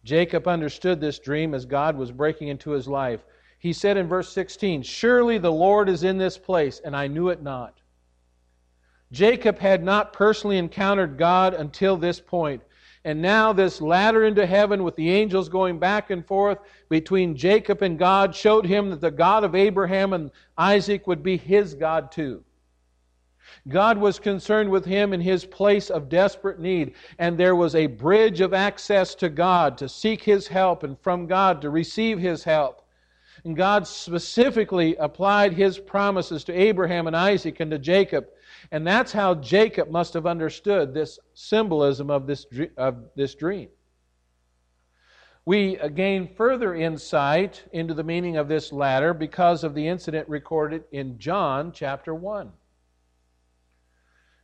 Jacob 0.05 0.49
understood 0.49 1.01
this 1.01 1.21
dream 1.21 1.55
as 1.55 1.64
God 1.64 1.97
was 1.97 2.11
breaking 2.11 2.49
into 2.49 2.71
his 2.71 2.88
life. 2.88 3.25
he 3.59 3.73
said 3.73 3.97
in 3.97 4.09
verse 4.09 4.33
16, 4.33 4.83
Surely 4.83 5.38
the 5.38 5.53
Lord 5.53 5.88
is 5.88 6.03
in 6.03 6.18
this 6.18 6.37
place, 6.37 6.81
and 6.85 6.97
I 6.97 7.07
knew 7.07 7.29
it 7.29 7.42
not. 7.42 7.79
Jacob 9.12 9.59
had 9.59 9.85
not 9.85 10.12
personally 10.12 10.59
encountered 10.59 11.16
God 11.16 11.55
until 11.55 11.97
this 11.97 12.18
point. 12.18 12.62
And 13.05 13.21
now, 13.21 13.53
this 13.53 13.81
ladder 13.81 14.25
into 14.25 14.47
heaven 14.47 14.85
with 14.85 14.97
the 14.97 15.11
angels 15.11 15.49
going 15.49 15.79
back 15.79 16.11
and 16.11 16.27
forth 16.27 16.59
between 16.88 17.37
Jacob 17.37 17.83
and 17.83 17.99
God 17.99 18.35
showed 18.35 18.64
him 18.64 18.90
that 18.90 19.01
the 19.01 19.11
God 19.11 19.45
of 19.45 19.55
Abraham 19.55 20.12
and 20.12 20.31
Isaac 20.57 21.07
would 21.07 21.23
be 21.23 21.37
his 21.37 21.75
God 21.75 22.11
too. 22.12 22.45
God 23.68 23.98
was 23.98 24.18
concerned 24.18 24.70
with 24.70 24.85
him 24.85 25.12
in 25.12 25.20
his 25.20 25.44
place 25.44 25.90
of 25.90 26.09
desperate 26.09 26.59
need, 26.59 26.94
and 27.18 27.38
there 27.38 27.57
was 27.57 27.74
a 27.74 27.87
bridge 27.87 28.40
of 28.40 28.55
access 28.55 29.14
to 29.16 29.28
God 29.28 29.78
to 29.78 29.88
seek 29.88 30.22
his 30.22 30.48
help 30.48 30.83
and 30.83 30.98
from 31.00 31.26
God 31.26 31.61
to 31.62 31.70
receive 31.70 32.18
his 32.18 32.44
help. 32.44 32.83
And 33.44 33.57
God 33.57 33.87
specifically 33.87 34.94
applied 34.96 35.52
his 35.52 35.78
promises 35.78 36.44
to 36.44 36.52
Abraham 36.52 37.07
and 37.07 37.16
Isaac 37.16 37.61
and 37.61 37.70
to 37.70 37.78
Jacob. 37.78 38.28
And 38.70 38.87
that's 38.87 39.12
how 39.12 39.35
Jacob 39.35 39.90
must 39.90 40.14
have 40.14 40.26
understood 40.26 40.94
this 40.94 41.18
symbolism 41.35 42.11
of 42.11 42.26
this, 42.26 42.46
of 42.76 43.05
this 43.16 43.35
dream. 43.35 43.68
We 45.44 45.76
uh, 45.81 45.88
gain 45.88 46.35
further 46.37 46.74
insight 46.74 47.64
into 47.72 47.94
the 47.94 48.05
meaning 48.05 48.37
of 48.37 48.46
this 48.46 48.72
ladder 48.72 49.12
because 49.12 49.64
of 49.64 49.74
the 49.74 49.88
incident 49.88 50.28
recorded 50.28 50.85
in 50.92 51.18
John 51.18 51.72
chapter 51.72 52.14
1. 52.14 52.52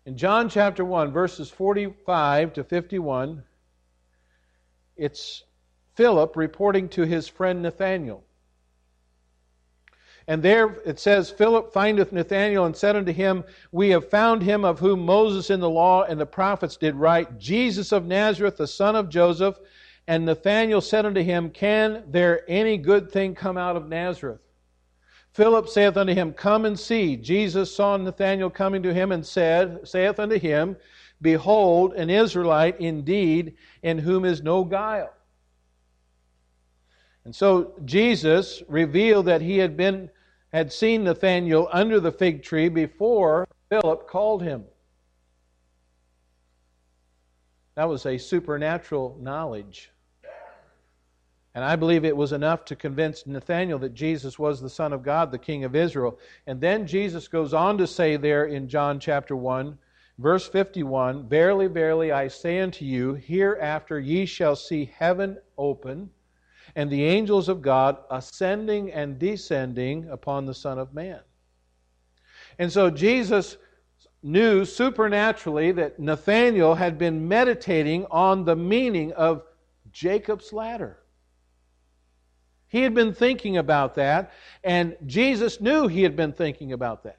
In 0.08 0.16
John 0.16 0.48
chapter 0.48 0.86
1, 0.86 1.12
verses 1.12 1.50
45 1.50 2.54
to 2.54 2.64
51, 2.64 3.42
it's 4.96 5.44
Philip 5.96 6.34
reporting 6.34 6.88
to 6.88 7.02
his 7.02 7.28
friend 7.28 7.60
Nathanael. 7.60 8.24
And 10.26 10.42
there 10.42 10.78
it 10.86 10.98
says, 10.98 11.28
Philip 11.28 11.74
findeth 11.74 12.10
Nathanael 12.10 12.64
and 12.64 12.74
said 12.74 12.96
unto 12.96 13.12
him, 13.12 13.44
We 13.70 13.90
have 13.90 14.08
found 14.08 14.42
him 14.42 14.64
of 14.64 14.78
whom 14.78 15.04
Moses 15.04 15.50
in 15.50 15.60
the 15.60 15.68
law 15.68 16.04
and 16.04 16.18
the 16.18 16.24
prophets 16.24 16.78
did 16.78 16.94
write, 16.94 17.38
Jesus 17.38 17.92
of 17.92 18.06
Nazareth, 18.06 18.56
the 18.56 18.66
son 18.66 18.96
of 18.96 19.10
Joseph. 19.10 19.60
And 20.06 20.24
Nathanael 20.24 20.80
said 20.80 21.04
unto 21.04 21.20
him, 21.22 21.50
Can 21.50 22.04
there 22.10 22.48
any 22.48 22.78
good 22.78 23.10
thing 23.10 23.34
come 23.34 23.58
out 23.58 23.76
of 23.76 23.90
Nazareth? 23.90 24.40
Philip 25.38 25.68
saith 25.68 25.96
unto 25.96 26.12
him, 26.12 26.32
Come 26.32 26.64
and 26.64 26.76
see. 26.76 27.16
Jesus 27.16 27.72
saw 27.72 27.96
Nathanael 27.96 28.50
coming 28.50 28.82
to 28.82 28.92
him 28.92 29.12
and 29.12 29.24
said, 29.24 29.86
saith 29.86 30.18
unto 30.18 30.36
him, 30.36 30.76
Behold, 31.22 31.94
an 31.94 32.10
Israelite 32.10 32.80
indeed, 32.80 33.54
in 33.84 33.98
whom 33.98 34.24
is 34.24 34.42
no 34.42 34.64
guile. 34.64 35.14
And 37.24 37.32
so 37.32 37.74
Jesus 37.84 38.64
revealed 38.66 39.26
that 39.26 39.40
he 39.40 39.58
had 39.58 39.76
been 39.76 40.10
had 40.52 40.72
seen 40.72 41.04
Nathanael 41.04 41.68
under 41.70 42.00
the 42.00 42.10
fig 42.10 42.42
tree 42.42 42.68
before 42.68 43.46
Philip 43.68 44.08
called 44.08 44.42
him. 44.42 44.64
That 47.76 47.88
was 47.88 48.06
a 48.06 48.18
supernatural 48.18 49.16
knowledge. 49.20 49.92
And 51.54 51.64
I 51.64 51.76
believe 51.76 52.04
it 52.04 52.16
was 52.16 52.32
enough 52.32 52.64
to 52.66 52.76
convince 52.76 53.26
Nathanael 53.26 53.78
that 53.80 53.94
Jesus 53.94 54.38
was 54.38 54.60
the 54.60 54.68
Son 54.68 54.92
of 54.92 55.02
God, 55.02 55.30
the 55.30 55.38
King 55.38 55.64
of 55.64 55.74
Israel. 55.74 56.18
And 56.46 56.60
then 56.60 56.86
Jesus 56.86 57.26
goes 57.26 57.54
on 57.54 57.78
to 57.78 57.86
say 57.86 58.16
there 58.16 58.44
in 58.44 58.68
John 58.68 59.00
chapter 59.00 59.34
1, 59.34 59.76
verse 60.18 60.46
51 60.48 61.28
Verily, 61.28 61.66
verily, 61.66 62.12
I 62.12 62.28
say 62.28 62.60
unto 62.60 62.84
you, 62.84 63.14
hereafter 63.14 63.98
ye 63.98 64.26
shall 64.26 64.56
see 64.56 64.92
heaven 64.96 65.38
open, 65.56 66.10
and 66.76 66.90
the 66.90 67.04
angels 67.04 67.48
of 67.48 67.62
God 67.62 67.98
ascending 68.10 68.92
and 68.92 69.18
descending 69.18 70.08
upon 70.10 70.44
the 70.44 70.54
Son 70.54 70.78
of 70.78 70.94
Man. 70.94 71.20
And 72.58 72.70
so 72.70 72.90
Jesus 72.90 73.56
knew 74.22 74.64
supernaturally 74.64 75.72
that 75.72 75.98
Nathanael 75.98 76.74
had 76.74 76.98
been 76.98 77.26
meditating 77.26 78.06
on 78.10 78.44
the 78.44 78.56
meaning 78.56 79.12
of 79.12 79.42
Jacob's 79.92 80.52
ladder. 80.52 80.98
He 82.68 82.82
had 82.82 82.94
been 82.94 83.14
thinking 83.14 83.56
about 83.56 83.94
that, 83.94 84.32
and 84.62 84.96
Jesus 85.06 85.60
knew 85.60 85.88
he 85.88 86.02
had 86.02 86.16
been 86.16 86.32
thinking 86.32 86.72
about 86.72 87.02
that. 87.04 87.18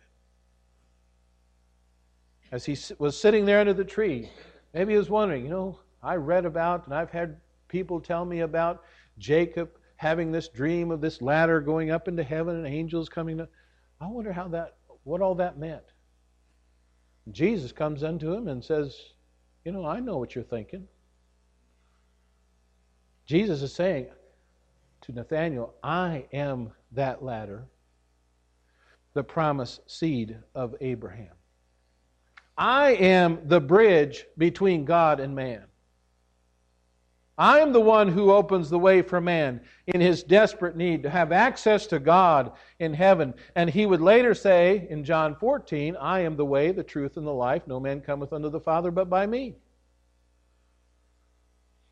As 2.52 2.66
he 2.66 2.78
was 2.98 3.20
sitting 3.20 3.46
there 3.46 3.60
under 3.60 3.74
the 3.74 3.84
tree, 3.84 4.30
maybe 4.74 4.94
he 4.94 4.98
was 4.98 5.10
wondering, 5.10 5.44
you 5.44 5.50
know, 5.50 5.80
I 6.02 6.16
read 6.16 6.46
about 6.46 6.86
and 6.86 6.96
I've 6.96 7.12
had 7.12 7.38
people 7.68 8.00
tell 8.00 8.26
me 8.26 8.42
about 8.42 8.84
Jacob 9.18 9.70
having 9.98 10.32
this 10.32 10.48
dream 10.48 10.92
of 10.92 11.02
this 11.02 11.22
ladder 11.22 11.60
going 11.60 11.92
up 11.92 12.08
into 12.08 12.24
heaven 12.24 12.56
and 12.56 12.66
angels 12.66 13.10
coming. 13.10 13.46
I 14.00 14.08
wonder 14.08 14.32
how 14.32 14.48
that, 14.50 14.76
what 15.04 15.22
all 15.22 15.36
that 15.36 15.60
meant. 15.60 15.84
Jesus 17.32 17.72
comes 17.72 18.04
unto 18.04 18.34
him 18.34 18.48
and 18.48 18.64
says, 18.64 18.98
You 19.66 19.72
know, 19.72 19.86
I 19.86 20.00
know 20.00 20.18
what 20.18 20.36
you're 20.36 20.44
thinking. 20.44 20.88
Jesus 23.26 23.62
is 23.62 23.74
saying, 23.74 24.08
to 25.10 25.16
Nathanael, 25.16 25.74
I 25.84 26.26
am 26.32 26.72
that 26.92 27.24
ladder, 27.24 27.66
the 29.14 29.24
promised 29.24 29.90
seed 29.90 30.38
of 30.54 30.76
Abraham. 30.82 31.34
I 32.58 32.92
am 32.92 33.40
the 33.48 33.60
bridge 33.60 34.26
between 34.38 34.86
God 34.86 35.20
and 35.20 35.36
man. 35.36 35.64
I 37.38 37.60
am 37.60 37.72
the 37.72 37.80
one 37.80 38.10
who 38.10 38.32
opens 38.32 38.70
the 38.70 38.78
way 38.78 39.02
for 39.02 39.22
man 39.22 39.62
in 39.88 40.02
his 40.02 40.24
desperate 40.24 40.76
need 40.76 41.04
to 41.04 41.10
have 41.10 41.32
access 41.32 41.88
to 41.88 41.98
God 41.98 42.52
in 42.80 42.94
heaven. 42.94 43.34
And 43.56 43.70
he 43.70 43.86
would 43.86 44.02
later 44.02 44.36
say 44.36 44.86
in 44.90 45.06
John 45.06 45.36
14, 45.36 45.96
I 45.96 46.20
am 46.20 46.36
the 46.36 46.46
way, 46.46 46.74
the 46.74 46.84
truth, 46.84 47.16
and 47.16 47.26
the 47.26 47.32
life. 47.32 47.64
No 47.66 47.80
man 47.80 48.02
cometh 48.02 48.34
unto 48.34 48.50
the 48.50 48.60
Father 48.60 48.92
but 48.92 49.10
by 49.10 49.26
me. 49.26 49.56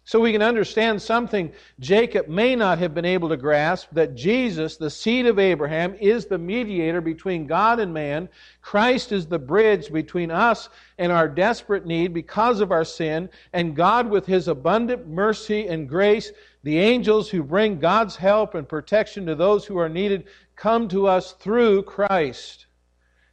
So 0.08 0.22
we 0.22 0.32
can 0.32 0.42
understand 0.42 1.02
something 1.02 1.52
Jacob 1.82 2.30
may 2.30 2.56
not 2.56 2.80
have 2.80 2.94
been 2.94 3.04
able 3.04 3.28
to 3.28 3.36
grasp 3.36 3.90
that 3.92 4.16
Jesus, 4.16 4.78
the 4.78 4.90
seed 4.90 5.26
of 5.26 5.38
Abraham, 5.38 5.96
is 5.96 6.26
the 6.26 6.38
mediator 6.38 7.02
between 7.02 7.46
God 7.46 7.82
and 7.82 7.94
man. 7.94 8.30
Christ 8.62 9.12
is 9.12 9.26
the 9.26 9.38
bridge 9.38 9.92
between 9.92 10.32
us 10.32 10.70
and 10.98 11.12
our 11.12 11.28
desperate 11.28 11.86
need 11.86 12.14
because 12.14 12.62
of 12.62 12.72
our 12.72 12.86
sin, 12.86 13.30
and 13.52 13.76
God, 13.76 14.10
with 14.10 14.26
his 14.26 14.48
abundant 14.48 15.10
mercy 15.10 15.68
and 15.68 15.90
grace, 15.90 16.32
the 16.64 16.80
angels 16.80 17.30
who 17.30 17.44
bring 17.44 17.78
God's 17.78 18.16
help 18.16 18.56
and 18.56 18.66
protection 18.66 19.26
to 19.26 19.36
those 19.36 19.66
who 19.66 19.78
are 19.78 19.90
needed, 19.90 20.30
come 20.56 20.88
to 20.88 21.06
us 21.06 21.34
through 21.34 21.84
Christ. 21.84 22.68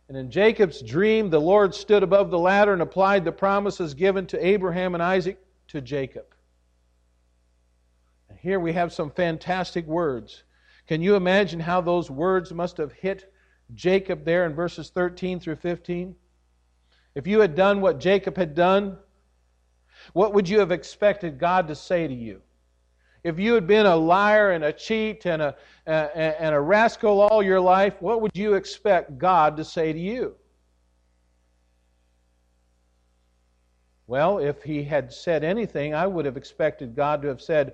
And 0.09 0.17
in 0.17 0.29
Jacob's 0.29 0.83
dream, 0.83 1.31
the 1.31 1.41
Lord 1.41 1.73
stood 1.73 2.03
above 2.03 2.33
the 2.33 2.39
ladder 2.41 2.73
and 2.73 2.83
applied 2.83 3.25
the 3.25 3.31
promises 3.31 3.95
given 3.95 4.27
to 4.27 4.45
Abraham 4.45 4.95
and 4.95 5.03
Isaac 5.05 5.39
to 5.69 5.81
Jacob. 5.81 6.34
Here 8.45 8.61
we 8.61 8.75
have 8.75 8.93
some 8.93 9.11
fantastic 9.11 9.87
words. 9.87 10.43
Can 10.87 11.01
you 11.01 11.17
imagine 11.17 11.61
how 11.61 11.81
those 11.81 12.11
words 12.11 12.53
must 12.53 12.77
have 12.77 12.93
hit 12.93 13.33
Jacob 13.75 14.27
there 14.27 14.45
in 14.45 14.53
verses 14.55 14.91
13 14.91 15.41
through 15.41 15.57
15? 15.57 16.15
If 17.15 17.27
you 17.27 17.41
had 17.41 17.55
done 17.55 17.81
what 17.81 17.99
Jacob 17.99 18.37
had 18.37 18.55
done, 18.55 18.99
what 20.13 20.35
would 20.35 20.47
you 20.47 20.59
have 20.59 20.73
expected 20.73 21.39
God 21.39 21.69
to 21.69 21.75
say 21.75 22.07
to 22.07 22.13
you? 22.13 22.43
If 23.23 23.39
you 23.39 23.55
had 23.55 23.67
been 23.67 23.87
a 23.87 23.97
liar 23.97 24.51
and 24.51 24.63
a 24.63 24.75
cheat 24.75 25.25
and 25.25 25.41
a, 25.41 25.57
and 25.87 26.55
a 26.55 26.61
rascal 26.61 27.23
all 27.23 27.43
your 27.43 27.61
life, 27.61 27.95
what 28.01 28.21
would 28.21 28.37
you 28.37 28.53
expect 28.53 29.17
God 29.17 29.57
to 29.57 29.65
say 29.65 29.91
to 29.91 29.99
you? 29.99 30.35
Well, 34.07 34.37
if 34.37 34.63
he 34.63 34.85
had 34.85 35.15
said 35.15 35.45
anything, 35.45 35.95
I 35.95 36.07
would 36.07 36.27
have 36.27 36.37
expected 36.37 36.95
God 36.95 37.23
to 37.23 37.29
have 37.29 37.41
said, 37.41 37.73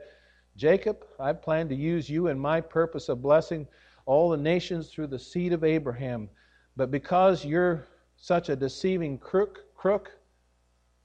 Jacob, 0.61 1.07
I 1.19 1.33
plan 1.33 1.71
to 1.71 1.75
use 1.75 2.11
you 2.11 2.27
in 2.27 2.39
my 2.39 2.61
purpose 2.61 3.09
of 3.09 3.23
blessing 3.23 3.67
all 4.05 4.29
the 4.29 4.37
nations 4.37 4.91
through 4.91 5.07
the 5.07 5.19
seed 5.19 5.55
of 5.55 5.65
Abraham. 5.65 6.29
But 6.77 6.91
because 6.91 7.47
you're 7.47 7.87
such 8.19 8.51
a 8.51 8.57
deceiving 8.57 9.17
crook, 9.17 9.61
crook, 9.75 10.13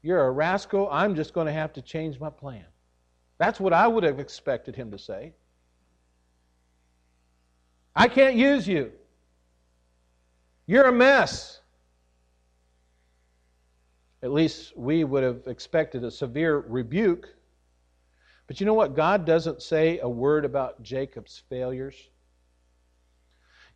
you're 0.02 0.26
a 0.26 0.32
rascal, 0.32 0.90
I'm 0.92 1.16
just 1.16 1.34
going 1.34 1.48
to 1.48 1.54
have 1.54 1.72
to 1.72 1.82
change 1.82 2.20
my 2.20 2.30
plan. 2.30 2.66
That's 3.38 3.58
what 3.58 3.72
I 3.72 3.88
would 3.88 4.04
have 4.04 4.20
expected 4.20 4.76
him 4.76 4.92
to 4.92 5.00
say. 5.00 5.32
I 7.96 8.10
can't 8.10 8.36
use 8.36 8.68
you. 8.68 8.92
You're 10.68 10.90
a 10.90 10.92
mess. 10.92 11.62
At 14.22 14.34
least 14.34 14.76
we 14.76 15.06
would 15.06 15.24
have 15.24 15.44
expected 15.48 16.04
a 16.04 16.12
severe 16.12 16.58
rebuke 16.58 17.30
but 18.48 18.60
you 18.60 18.66
know 18.66 18.74
what? 18.74 18.96
God 18.96 19.26
doesn't 19.26 19.62
say 19.62 20.00
a 20.00 20.10
word 20.10 20.46
about 20.46 20.82
Jacob's 20.84 21.44
failures. 21.50 21.96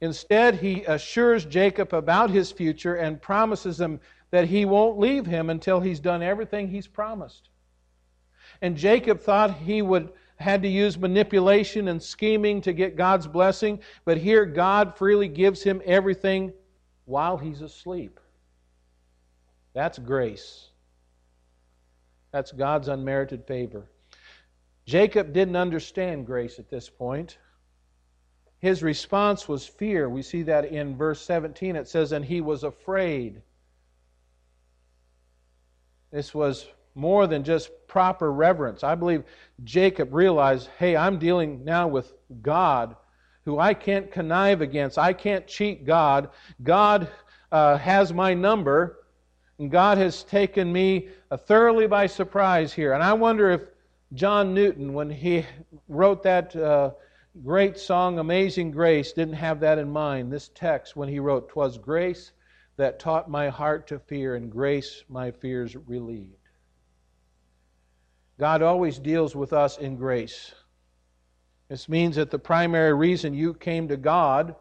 Instead, 0.01 0.55
he 0.55 0.83
assures 0.85 1.43
Jacob 1.45 1.93
about 1.93 2.29
his 2.29 2.51
future 2.51 2.95
and 2.95 3.21
promises 3.21 3.79
him 3.79 3.99
that 4.31 4.47
he 4.47 4.63
won't 4.63 4.99
leave 4.99 5.25
him 5.25 5.49
until 5.49 5.79
he's 5.79 5.99
done 5.99 6.21
everything 6.21 6.67
he's 6.67 6.87
promised. 6.87 7.49
And 8.61 8.77
Jacob 8.77 9.19
thought 9.19 9.55
he 9.55 9.81
would 9.81 10.09
had 10.39 10.61
to 10.61 10.69
use 10.69 10.97
manipulation 10.97 11.89
and 11.89 12.01
scheming 12.01 12.61
to 12.61 12.71
get 12.71 12.95
God's 12.95 13.27
blessing, 13.27 13.79
but 14.05 14.17
here 14.17 14.45
God 14.45 14.97
freely 14.97 15.27
gives 15.27 15.61
him 15.61 15.81
everything 15.85 16.53
while 17.03 17.37
he's 17.37 17.61
asleep. 17.61 18.19
That's 19.73 19.99
grace. 19.99 20.69
That's 22.31 22.53
God's 22.53 22.87
unmerited 22.87 23.45
favor. 23.45 23.89
Jacob 24.89 25.33
didn't 25.33 25.55
understand 25.55 26.25
grace 26.25 26.57
at 26.57 26.71
this 26.71 26.89
point. 26.89 27.37
His 28.57 28.81
response 28.81 29.47
was 29.47 29.67
fear. 29.67 30.09
We 30.09 30.23
see 30.23 30.41
that 30.43 30.65
in 30.65 30.97
verse 30.97 31.21
17. 31.21 31.75
It 31.75 31.87
says, 31.87 32.11
And 32.11 32.25
he 32.25 32.41
was 32.41 32.63
afraid. 32.63 33.43
This 36.11 36.33
was 36.33 36.65
more 36.95 37.27
than 37.27 37.43
just 37.43 37.69
proper 37.87 38.31
reverence. 38.31 38.83
I 38.83 38.95
believe 38.95 39.25
Jacob 39.63 40.11
realized 40.11 40.69
hey, 40.79 40.97
I'm 40.97 41.19
dealing 41.19 41.63
now 41.63 41.87
with 41.87 42.11
God 42.41 42.95
who 43.45 43.59
I 43.59 43.75
can't 43.75 44.11
connive 44.11 44.61
against. 44.61 44.97
I 44.97 45.13
can't 45.13 45.45
cheat 45.45 45.85
God. 45.85 46.29
God 46.63 47.07
uh, 47.51 47.77
has 47.77 48.11
my 48.11 48.33
number, 48.33 49.05
and 49.59 49.69
God 49.69 49.99
has 49.99 50.23
taken 50.23 50.73
me 50.73 51.09
uh, 51.29 51.37
thoroughly 51.37 51.85
by 51.85 52.07
surprise 52.07 52.73
here. 52.73 52.93
And 52.93 53.03
I 53.03 53.13
wonder 53.13 53.51
if 53.51 53.61
John 54.13 54.53
Newton, 54.53 54.93
when 54.93 55.09
he 55.09 55.45
wrote 55.87 56.23
that 56.23 56.55
uh, 56.55 56.91
great 57.43 57.77
song, 57.77 58.17
Amazing 58.19 58.71
Grace, 58.71 59.13
didn't 59.13 59.35
have 59.35 59.59
that 59.59 59.77
in 59.77 59.89
mind. 59.89 60.31
This 60.31 60.49
text, 60.55 60.95
when 60.95 61.09
he 61.09 61.19
wrote, 61.19 61.49
"Twas 61.49 61.77
grace 61.77 62.31
that 62.79 62.97
taught 62.97 63.29
my 63.29 63.49
heart 63.49 63.87
to 63.87 63.99
fear, 63.99 64.35
and 64.35 64.49
grace 64.49 65.03
my 65.09 65.31
fears 65.31 65.75
relieved. 65.75 66.33
God 68.39 68.61
always 68.61 68.97
deals 68.97 69.35
with 69.35 69.51
us 69.51 69.77
in 69.77 69.97
grace. 69.97 70.53
This 71.67 71.89
means 71.89 72.15
that 72.15 72.31
the 72.31 72.39
primary 72.39 72.93
reason 72.93 73.33
you 73.33 73.53
came 73.53 73.89
to 73.89 73.97
God 73.97 74.55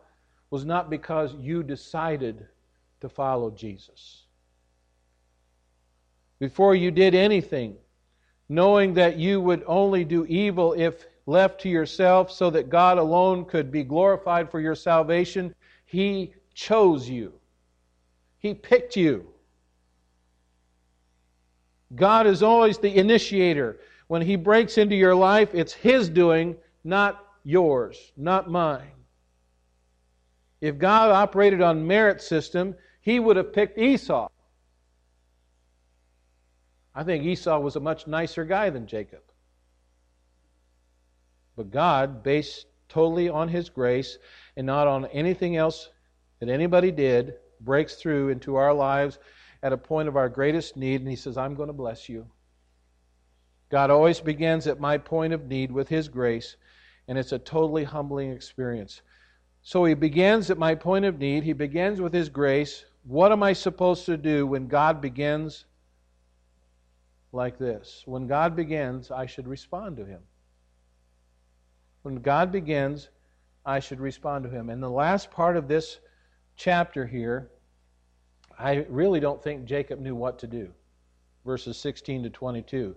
was 0.51 0.65
not 0.65 0.91
because 0.91 1.33
you 1.35 1.63
decided 1.63 2.49
to 3.01 3.09
follow 3.09 3.53
Jesus. 3.53 4.25
Before 6.41 6.75
you 6.75 6.91
did 6.91 7.15
anything, 7.15 7.77
knowing 8.49 8.95
that 8.95 9.19
you 9.19 9.41
would 9.41 9.63
only 9.67 10.05
do 10.05 10.25
evil 10.27 10.73
if 10.73 11.07
left 11.27 11.61
to 11.61 11.69
yourself 11.69 12.31
so 12.31 12.49
that 12.51 12.71
God 12.71 12.97
alone 12.99 13.45
could 13.45 13.71
be 13.71 13.85
glorified 13.85 14.51
for 14.51 14.61
your 14.61 14.75
salvation, 14.75 15.55
He 15.85 16.33
chose 16.55 17.09
you. 17.09 17.35
He 18.39 18.55
picked 18.55 18.97
you. 18.97 19.27
God 21.95 22.27
is 22.27 22.43
always 22.43 22.79
the 22.79 22.97
initiator. 22.97 23.79
When 24.07 24.23
He 24.23 24.37
breaks 24.37 24.79
into 24.79 24.97
your 24.97 25.15
life, 25.15 25.51
it's 25.53 25.73
His 25.73 26.09
doing, 26.09 26.57
not 26.85 27.25
yours, 27.45 28.13
not 28.17 28.51
mine. 28.51 28.93
If 30.61 30.79
God 30.79 31.11
operated 31.11 31.61
on 31.61 31.87
merit 31.87 32.23
system, 32.23 32.75
He 33.01 33.21
would 33.21 33.37
have 33.37 33.53
picked 33.53 33.79
Esau. 33.79 34.29
I 36.95 37.05
think 37.05 37.25
Esau 37.25 37.59
was 37.61 37.77
a 37.77 37.81
much 37.81 38.07
nicer 38.07 38.45
guy 38.45 38.71
than 38.71 38.87
Jacob. 38.87 39.23
But 41.57 41.71
God, 41.71 42.23
based 42.23 42.67
totally 42.89 43.29
on 43.29 43.49
His 43.49 43.69
grace 43.69 44.19
and 44.57 44.67
not 44.67 44.87
on 44.87 45.07
anything 45.07 45.57
else 45.57 45.91
that 46.41 46.49
anybody 46.49 46.91
did, 46.91 47.35
breaks 47.61 47.97
through 47.97 48.29
into 48.29 48.57
our 48.57 48.73
lives 48.73 49.19
at 49.63 49.73
a 49.73 49.77
point 49.77 50.09
of 50.09 50.17
our 50.17 50.29
greatest 50.29 50.77
need, 50.77 51.01
and 51.01 51.11
He 51.11 51.17
says, 51.17 51.37
I'm 51.37 51.55
going 51.55 51.67
to 51.67 51.73
bless 51.73 52.09
you. 52.09 52.27
God 53.71 53.91
always 53.91 54.21
begins 54.21 54.67
at 54.67 54.81
my 54.81 54.99
point 54.99 55.33
of 55.33 55.47
need 55.47 55.73
with 55.73 55.89
His 55.89 56.09
grace, 56.09 56.57
and 57.07 57.19
it's 57.19 57.33
a 57.33 57.39
totally 57.39 57.85
humbling 57.85 58.33
experience. 58.33 59.03
So 59.63 59.85
He 59.85 59.95
begins 59.95 60.51
at 60.51 60.59
my 60.59 60.75
point 60.75 61.05
of 61.05 61.19
need, 61.19 61.43
He 61.43 61.53
begins 61.53 62.01
with 62.01 62.15
His 62.15 62.29
grace. 62.29 62.85
What 63.05 63.33
am 63.33 63.43
I 63.43 63.53
supposed 63.53 64.07
to 64.07 64.17
do 64.17 64.47
when 64.47 64.69
God 64.69 65.01
begins 65.01 65.65
like 67.33 67.59
this? 67.59 68.03
When 68.07 68.27
God 68.27 68.57
begins, 68.57 69.11
I 69.11 69.27
should 69.27 69.47
respond 69.47 69.97
to 69.99 70.05
Him. 70.05 70.21
When 72.03 72.17
God 72.17 72.53
begins, 72.53 73.09
I 73.65 73.81
should 73.81 74.01
respond 74.01 74.45
to 74.45 74.51
Him. 74.51 74.71
And 74.71 74.83
the 74.83 74.91
last 74.91 75.31
part 75.31 75.57
of 75.57 75.69
this 75.69 76.01
chapter 76.57 77.07
here 77.07 77.51
I 78.59 78.87
really 78.89 79.21
don't 79.21 79.43
think 79.43 79.65
Jacob 79.65 80.01
knew 80.01 80.15
what 80.15 80.41
to 80.41 80.47
do. 80.47 80.71
Verses 81.45 81.77
16 81.79 82.25
to 82.25 82.31
22. 82.31 82.97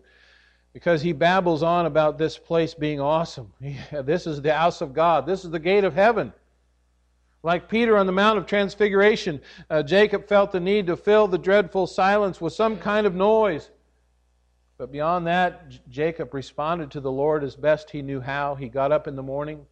Because 0.74 1.02
he 1.02 1.12
babbles 1.12 1.64
on 1.64 1.86
about 1.86 2.18
this 2.18 2.38
place 2.38 2.74
being 2.74 3.00
awesome. 3.00 3.54
this 3.92 4.26
is 4.26 4.42
the 4.42 4.54
house 4.54 4.82
of 4.82 4.94
God, 4.94 5.26
this 5.26 5.46
is 5.46 5.52
the 5.52 5.60
gate 5.60 5.84
of 5.84 5.94
heaven. 5.94 6.34
Like 7.44 7.70
Peter 7.70 7.98
on 7.98 8.06
the 8.06 8.12
Mount 8.12 8.38
of 8.38 8.46
Transfiguration, 8.46 9.42
uh, 9.70 9.82
Jacob 9.82 10.28
felt 10.28 10.52
the 10.52 10.60
need 10.60 10.88
to 10.88 10.96
fill 10.96 11.28
the 11.28 11.40
dreadful 11.40 11.88
silence 11.88 12.40
with 12.40 12.54
some 12.54 12.78
kind 12.78 13.08
of 13.08 13.16
noise. 13.16 13.72
But 14.82 14.92
beyond 14.92 15.28
that, 15.28 15.70
J- 15.70 15.80
Jacob 15.92 16.34
responded 16.34 16.90
to 16.90 17.02
the 17.02 17.12
Lord 17.12 17.44
as 17.44 17.56
best 17.56 17.92
he 17.92 18.02
knew 18.02 18.20
how. 18.20 18.56
He 18.56 18.68
got 18.68 18.92
up 18.92 19.08
in 19.08 19.16
the 19.16 19.22
morning, 19.22 19.68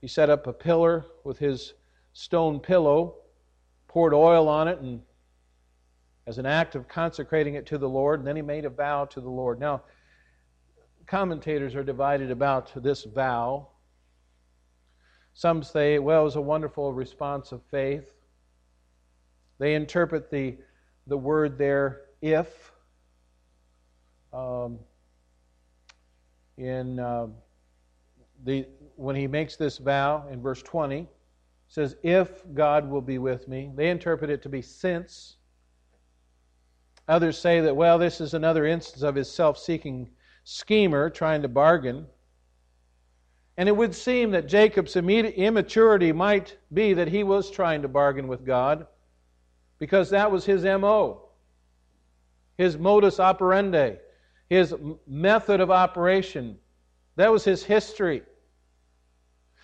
he 0.00 0.06
set 0.06 0.30
up 0.30 0.46
a 0.46 0.52
pillar 0.52 1.06
with 1.24 1.40
his 1.40 1.74
stone 2.12 2.60
pillow, 2.60 3.16
poured 3.88 4.14
oil 4.14 4.48
on 4.48 4.68
it, 4.68 4.78
and 4.78 5.02
as 6.28 6.38
an 6.38 6.46
act 6.46 6.76
of 6.76 6.86
consecrating 6.86 7.54
it 7.54 7.66
to 7.66 7.78
the 7.78 7.88
Lord, 7.88 8.20
and 8.20 8.28
then 8.28 8.36
he 8.36 8.42
made 8.42 8.64
a 8.64 8.70
vow 8.70 9.06
to 9.06 9.20
the 9.20 9.28
Lord. 9.28 9.58
Now, 9.58 9.82
commentators 11.08 11.74
are 11.74 11.82
divided 11.82 12.30
about 12.30 12.70
this 12.80 13.02
vow. 13.02 13.66
Some 15.34 15.64
say, 15.64 15.98
well, 15.98 16.20
it 16.20 16.24
was 16.26 16.36
a 16.36 16.40
wonderful 16.40 16.92
response 16.92 17.50
of 17.50 17.60
faith. 17.72 18.08
They 19.58 19.74
interpret 19.74 20.30
the, 20.30 20.58
the 21.08 21.18
word 21.18 21.58
there, 21.58 22.02
if, 22.22 22.70
um, 24.32 24.78
in 26.56 26.98
uh, 26.98 27.26
the 28.44 28.66
when 28.96 29.16
he 29.16 29.26
makes 29.26 29.56
this 29.56 29.78
vow 29.78 30.26
in 30.30 30.42
verse 30.42 30.62
20 30.62 31.08
says 31.68 31.96
if 32.02 32.42
god 32.54 32.88
will 32.88 33.02
be 33.02 33.18
with 33.18 33.46
me. 33.46 33.70
They 33.74 33.90
interpret 33.90 34.30
it 34.30 34.42
to 34.42 34.48
be 34.48 34.62
since. 34.62 35.36
Others 37.06 37.38
say 37.38 37.60
that, 37.60 37.74
well, 37.74 37.98
this 37.98 38.20
is 38.20 38.34
another 38.34 38.66
instance 38.66 39.02
of 39.02 39.14
his 39.14 39.30
self 39.30 39.58
seeking 39.58 40.10
schemer 40.44 41.10
trying 41.10 41.42
to 41.42 41.48
bargain. 41.48 42.06
And 43.56 43.68
it 43.68 43.76
would 43.76 43.94
seem 43.94 44.30
that 44.32 44.46
Jacob's 44.46 44.94
immaturity 44.96 46.12
might 46.12 46.56
be 46.72 46.94
that 46.94 47.08
he 47.08 47.24
was 47.24 47.50
trying 47.50 47.82
to 47.82 47.88
bargain 47.88 48.28
with 48.28 48.46
God 48.46 48.86
because 49.78 50.10
that 50.10 50.30
was 50.30 50.44
his 50.44 50.62
MO, 50.62 51.28
his 52.56 52.78
modus 52.78 53.18
operandi, 53.18 53.96
his 54.48 54.74
method 55.06 55.60
of 55.60 55.70
operation. 55.70 56.58
That 57.16 57.32
was 57.32 57.44
his 57.44 57.62
history. 57.64 58.22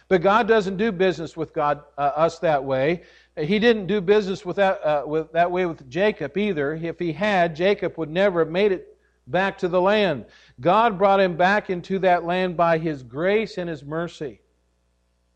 But 0.09 0.23
God 0.23 0.47
doesn't 0.47 0.77
do 0.77 0.93
business 0.93 1.37
with 1.37 1.55
God, 1.55 1.83
uh, 1.97 2.13
us 2.15 2.39
that 2.41 2.63
way. 2.63 3.03
He 3.37 3.59
didn't 3.59 3.87
do 3.87 4.01
business 4.01 4.45
with 4.45 4.57
that, 4.57 4.85
uh, 4.85 5.05
with 5.07 5.33
that 5.33 5.51
way 5.51 5.67
with 5.67 5.89
Jacob 5.89 6.37
either. 6.37 6.75
If 6.75 6.99
he 6.99 7.13
had, 7.13 7.57
Jacob 7.57 7.97
would 7.97 8.11
never 8.11 8.41
have 8.41 8.51
made 8.51 8.73
it 8.73 8.99
back 9.27 9.57
to 9.59 9.69
the 9.69 9.81
land. 9.81 10.27
God 10.61 10.99
brought 10.99 11.21
him 11.21 11.37
back 11.37 11.71
into 11.71 11.99
that 12.01 12.25
land 12.25 12.57
by 12.57 12.77
his 12.79 13.03
grace 13.03 13.57
and 13.57 13.69
his 13.69 13.83
mercy. 13.83 14.41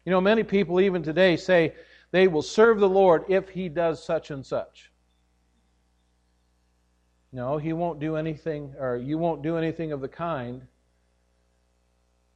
You 0.04 0.12
know, 0.12 0.20
many 0.20 0.42
people 0.42 0.80
even 0.80 1.02
today 1.02 1.37
say 1.37 1.74
they 2.11 2.28
will 2.28 2.42
serve 2.42 2.78
the 2.78 2.88
Lord 2.88 3.24
if 3.28 3.48
he 3.48 3.68
does 3.68 4.02
such 4.02 4.30
and 4.30 4.44
such. 4.44 4.88
No, 7.38 7.57
he 7.57 7.72
won't 7.72 8.01
do 8.01 8.16
anything, 8.16 8.74
or 8.81 8.96
you 8.96 9.16
won't 9.16 9.44
do 9.44 9.57
anything 9.57 9.92
of 9.92 10.01
the 10.01 10.09
kind 10.09 10.61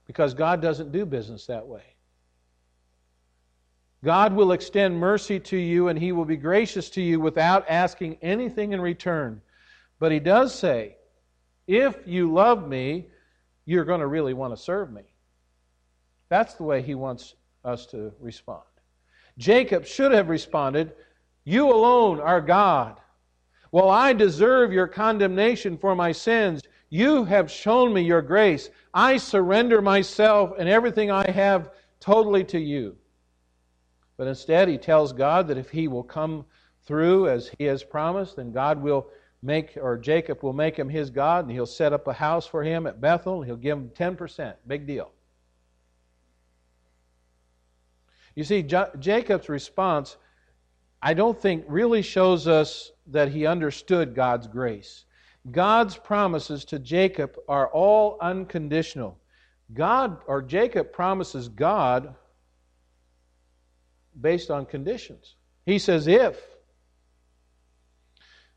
because 0.07 0.33
God 0.33 0.63
doesn't 0.63 0.93
do 0.93 1.05
business 1.05 1.45
that 1.47 1.67
way. 1.67 1.83
God 4.05 4.33
will 4.33 4.53
extend 4.53 4.97
mercy 4.97 5.41
to 5.41 5.57
you 5.57 5.89
and 5.89 5.99
he 5.99 6.13
will 6.13 6.25
be 6.25 6.37
gracious 6.37 6.89
to 6.91 7.03
you 7.03 7.19
without 7.19 7.69
asking 7.69 8.19
anything 8.23 8.75
in 8.75 8.81
return. 8.81 9.43
But 9.99 10.13
he 10.13 10.21
does 10.21 10.55
say, 10.55 10.95
if 11.67 11.97
you 12.07 12.33
love 12.33 12.69
me, 12.69 13.09
you're 13.65 13.85
going 13.85 13.99
to 13.99 14.07
really 14.07 14.35
want 14.35 14.57
to 14.57 14.63
serve 14.63 14.93
me. 14.93 15.03
That's 16.29 16.55
the 16.55 16.63
way 16.63 16.81
he 16.81 16.95
wants 16.95 17.35
us 17.65 17.87
to 17.87 18.13
respond. 18.21 18.63
Jacob 19.37 19.85
should 19.85 20.13
have 20.13 20.29
responded, 20.29 20.93
You 21.43 21.73
alone 21.73 22.21
are 22.21 22.41
God. 22.41 23.01
While 23.73 23.89
I 23.89 24.13
deserve 24.13 24.71
your 24.71 24.87
condemnation 24.87 25.79
for 25.79 25.97
my 25.97 26.13
sins, 26.13 26.61
you 26.91 27.25
have 27.25 27.51
shown 27.51 27.95
me 27.95 28.03
your 28.03 28.21
grace. 28.21 28.69
I 28.93 29.17
surrender 29.17 29.81
myself 29.81 30.53
and 30.59 30.69
everything 30.69 31.11
I 31.11 31.31
have 31.31 31.71
totally 31.99 32.45
to 32.45 32.61
you. 32.61 32.97
But 34.19 34.27
instead, 34.27 34.69
he 34.69 34.77
tells 34.77 35.15
God 35.15 35.49
that 35.49 35.57
if 35.57 35.71
he 35.71 35.89
will 35.89 36.03
come 36.03 36.45
through 36.85 37.31
as 37.31 37.51
he 37.57 37.65
has 37.65 37.83
promised, 37.83 38.37
then 38.37 38.53
God 38.53 38.83
will 38.83 39.09
make, 39.43 39.79
or 39.81 39.97
Jacob 39.97 40.43
will 40.43 40.53
make 40.53 40.79
him 40.79 40.91
his 40.91 41.09
God, 41.09 41.47
and 41.47 41.51
he'll 41.51 41.65
set 41.65 41.95
up 41.95 42.07
a 42.07 42.13
house 42.13 42.47
for 42.47 42.63
him 42.63 42.87
at 42.87 43.01
Bethel, 43.01 43.39
and 43.39 43.47
he'll 43.47 43.57
give 43.57 43.79
him 43.79 43.89
10%. 43.89 44.55
Big 44.67 44.87
deal. 44.87 45.11
You 48.37 48.45
see, 48.45 48.63
Jacob's 48.63 49.49
response, 49.49 50.19
I 51.03 51.15
don't 51.15 51.41
think, 51.41 51.65
really 51.67 52.03
shows 52.03 52.47
us 52.47 52.93
that 53.09 53.29
he 53.29 53.47
understood 53.47 54.15
God's 54.15 54.47
grace. 54.47 55.05
God's 55.51 55.97
promises 55.97 56.65
to 56.67 56.79
Jacob 56.79 57.37
are 57.49 57.67
all 57.69 58.17
unconditional. 58.21 59.19
God, 59.75 60.19
or 60.27 60.41
Jacob, 60.43 60.93
promises 60.93 61.49
God 61.49 62.15
based 64.21 64.51
on 64.51 64.67
conditions. 64.67 65.35
He 65.67 65.79
says, 65.79 66.07
if. 66.07 66.41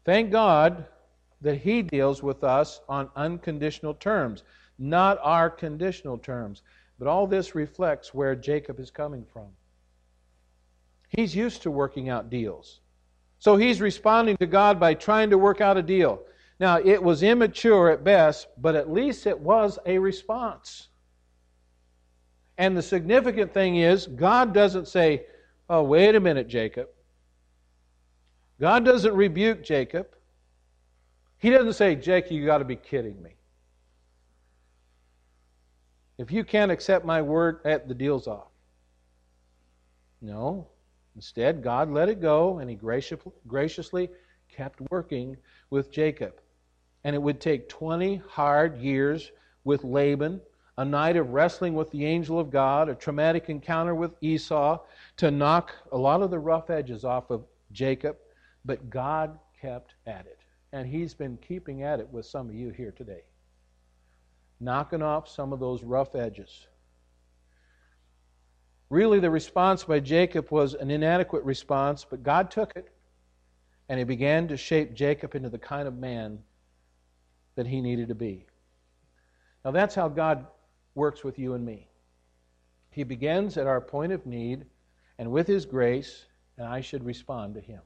Thank 0.03 0.31
God 0.31 0.85
that 1.41 1.57
He 1.57 1.81
deals 1.81 2.21
with 2.21 2.43
us 2.43 2.81
on 2.87 3.09
unconditional 3.15 3.93
terms, 3.95 4.43
not 4.77 5.17
our 5.21 5.49
conditional 5.49 6.17
terms. 6.17 6.61
But 6.99 7.07
all 7.07 7.27
this 7.27 7.55
reflects 7.55 8.13
where 8.13 8.35
Jacob 8.35 8.79
is 8.79 8.91
coming 8.91 9.25
from. 9.31 9.47
He's 11.15 11.35
used 11.35 11.61
to 11.63 11.71
working 11.71 12.09
out 12.09 12.29
deals. 12.29 12.81
So 13.39 13.57
he's 13.57 13.81
responding 13.81 14.37
to 14.37 14.47
God 14.47 14.79
by 14.79 14.93
trying 14.93 15.29
to 15.29 15.37
work 15.37 15.61
out 15.61 15.77
a 15.77 15.83
deal. 15.83 16.21
Now, 16.59 16.79
it 16.79 17.01
was 17.01 17.21
immature 17.21 17.89
at 17.89 18.03
best, 18.03 18.47
but 18.57 18.75
at 18.75 18.91
least 18.91 19.27
it 19.27 19.39
was 19.39 19.77
a 19.85 19.97
response. 19.97 20.87
And 22.57 22.75
the 22.75 22.81
significant 22.81 23.53
thing 23.53 23.77
is, 23.77 24.07
God 24.07 24.53
doesn't 24.53 24.87
say, 24.87 25.25
Oh, 25.69 25.83
wait 25.83 26.15
a 26.15 26.19
minute, 26.19 26.47
Jacob. 26.47 26.89
God 28.59 28.85
doesn't 28.85 29.13
rebuke 29.13 29.63
Jacob. 29.63 30.07
He 31.39 31.49
doesn't 31.49 31.73
say, 31.73 31.95
Jacob, 31.95 32.31
you 32.31 32.45
got 32.45 32.59
to 32.59 32.65
be 32.65 32.75
kidding 32.75 33.21
me. 33.21 33.31
If 36.17 36.31
you 36.31 36.43
can't 36.43 36.71
accept 36.71 37.03
my 37.03 37.21
word, 37.21 37.59
the 37.63 37.93
deal's 37.93 38.27
off. 38.27 38.47
No. 40.21 40.67
Instead, 41.15 41.63
God 41.63 41.89
let 41.89 42.09
it 42.09 42.21
go, 42.21 42.59
and 42.59 42.69
He 42.69 42.75
graciously 42.75 44.09
kept 44.49 44.81
working 44.91 45.37
with 45.69 45.91
Jacob. 45.91 46.41
And 47.03 47.15
it 47.15 47.21
would 47.21 47.39
take 47.39 47.69
20 47.69 48.17
hard 48.27 48.77
years 48.77 49.31
with 49.63 49.83
Laban, 49.83 50.41
a 50.77 50.83
night 50.83 51.15
of 51.15 51.29
wrestling 51.29 51.73
with 51.73 51.89
the 51.91 52.05
angel 52.05 52.39
of 52.39 52.51
God, 52.51 52.89
a 52.89 52.95
traumatic 52.95 53.49
encounter 53.49 53.95
with 53.95 54.15
Esau, 54.21 54.79
to 55.17 55.31
knock 55.31 55.73
a 55.91 55.97
lot 55.97 56.21
of 56.21 56.31
the 56.31 56.39
rough 56.39 56.69
edges 56.69 57.05
off 57.05 57.29
of 57.29 57.45
Jacob. 57.71 58.17
But 58.65 58.89
God 58.89 59.39
kept 59.61 59.95
at 60.05 60.25
it. 60.25 60.39
And 60.73 60.85
He's 60.85 61.13
been 61.13 61.37
keeping 61.37 61.83
at 61.83 62.01
it 62.01 62.09
with 62.11 62.25
some 62.25 62.49
of 62.49 62.55
you 62.55 62.69
here 62.71 62.91
today, 62.91 63.21
knocking 64.59 65.01
off 65.01 65.29
some 65.29 65.53
of 65.53 65.61
those 65.61 65.83
rough 65.83 66.15
edges. 66.15 66.67
Really, 68.89 69.19
the 69.19 69.31
response 69.31 69.83
by 69.83 69.99
Jacob 69.99 70.51
was 70.51 70.75
an 70.75 70.91
inadequate 70.91 71.43
response, 71.43 72.05
but 72.07 72.23
God 72.23 72.51
took 72.51 72.75
it 72.75 72.91
and 73.89 73.97
He 73.99 74.05
began 74.05 74.47
to 74.47 74.57
shape 74.57 74.93
Jacob 74.93 75.35
into 75.35 75.49
the 75.49 75.57
kind 75.57 75.87
of 75.87 75.97
man 75.97 76.39
that 77.55 77.67
he 77.67 77.81
needed 77.81 78.09
to 78.09 78.15
be. 78.15 78.45
Now, 79.63 79.71
that's 79.71 79.95
how 79.95 80.07
God 80.07 80.45
works 80.93 81.23
with 81.23 81.39
you 81.39 81.53
and 81.53 81.65
me. 81.65 81.87
He 82.91 83.03
begins 83.03 83.57
at 83.57 83.67
our 83.67 83.81
point 83.81 84.11
of 84.11 84.25
need 84.25 84.65
and 85.17 85.31
with 85.31 85.47
His 85.47 85.65
grace, 85.65 86.25
and 86.57 86.67
I 86.67 86.81
should 86.81 87.03
respond 87.03 87.55
to 87.55 87.61
Him. 87.61 87.81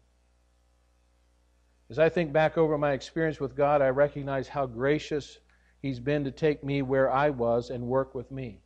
As 1.90 1.98
I 1.98 2.10
think 2.10 2.32
back 2.34 2.58
over 2.58 2.78
my 2.78 2.92
experience 2.92 3.40
with 3.40 3.56
God, 3.56 3.82
I 3.82 3.90
recognize 3.90 4.48
how 4.48 4.66
gracious 4.66 5.40
He's 5.82 6.00
been 6.00 6.24
to 6.26 6.32
take 6.32 6.64
me 6.64 6.82
where 6.82 7.12
I 7.12 7.30
was 7.30 7.70
and 7.70 7.88
work 7.88 8.14
with 8.14 8.32
me 8.32 8.60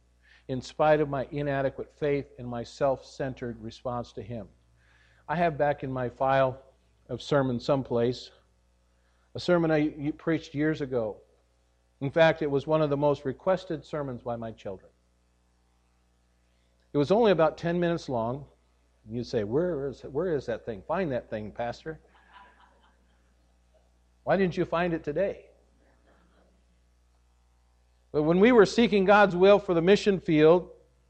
in 0.47 0.61
spite 0.61 0.99
of 0.99 1.09
my 1.09 1.27
inadequate 1.31 1.91
faith 1.99 2.25
and 2.37 2.47
my 2.47 2.63
self 2.63 3.05
centered 3.05 3.61
response 3.61 4.11
to 4.13 4.21
Him. 4.21 4.47
I 5.27 5.35
have 5.35 5.57
back 5.57 5.83
in 5.83 5.91
my 5.91 6.09
file 6.09 6.59
of 7.09 7.21
sermons 7.21 7.65
someplace 7.65 8.31
a 9.35 9.39
sermon 9.39 9.71
I 9.71 10.11
preached 10.17 10.53
years 10.53 10.81
ago. 10.81 11.17
In 12.01 12.11
fact, 12.11 12.41
it 12.41 12.51
was 12.51 12.67
one 12.67 12.81
of 12.81 12.89
the 12.89 12.97
most 12.97 13.25
requested 13.25 13.83
sermons 13.83 14.21
by 14.21 14.35
my 14.35 14.51
children. 14.51 14.91
It 16.91 16.97
was 16.97 17.11
only 17.11 17.31
about 17.31 17.57
10 17.57 17.79
minutes 17.79 18.09
long. 18.09 18.45
You'd 19.09 19.25
say, 19.25 19.43
where 19.43 19.87
is, 19.87 20.01
where 20.01 20.35
is 20.35 20.45
that 20.45 20.65
thing? 20.65 20.83
Find 20.87 21.11
that 21.11 21.29
thing, 21.29 21.51
Pastor. 21.51 21.99
Why 24.23 24.37
didn't 24.37 24.55
you 24.55 24.65
find 24.65 24.93
it 24.93 25.03
today? 25.03 25.45
But 28.13 28.23
when 28.23 28.39
we 28.39 28.51
were 28.51 28.65
seeking 28.65 29.03
God's 29.03 29.35
will 29.35 29.59
for 29.59 29.73
the 29.73 29.81
mission 29.81 30.19
field 30.19 30.69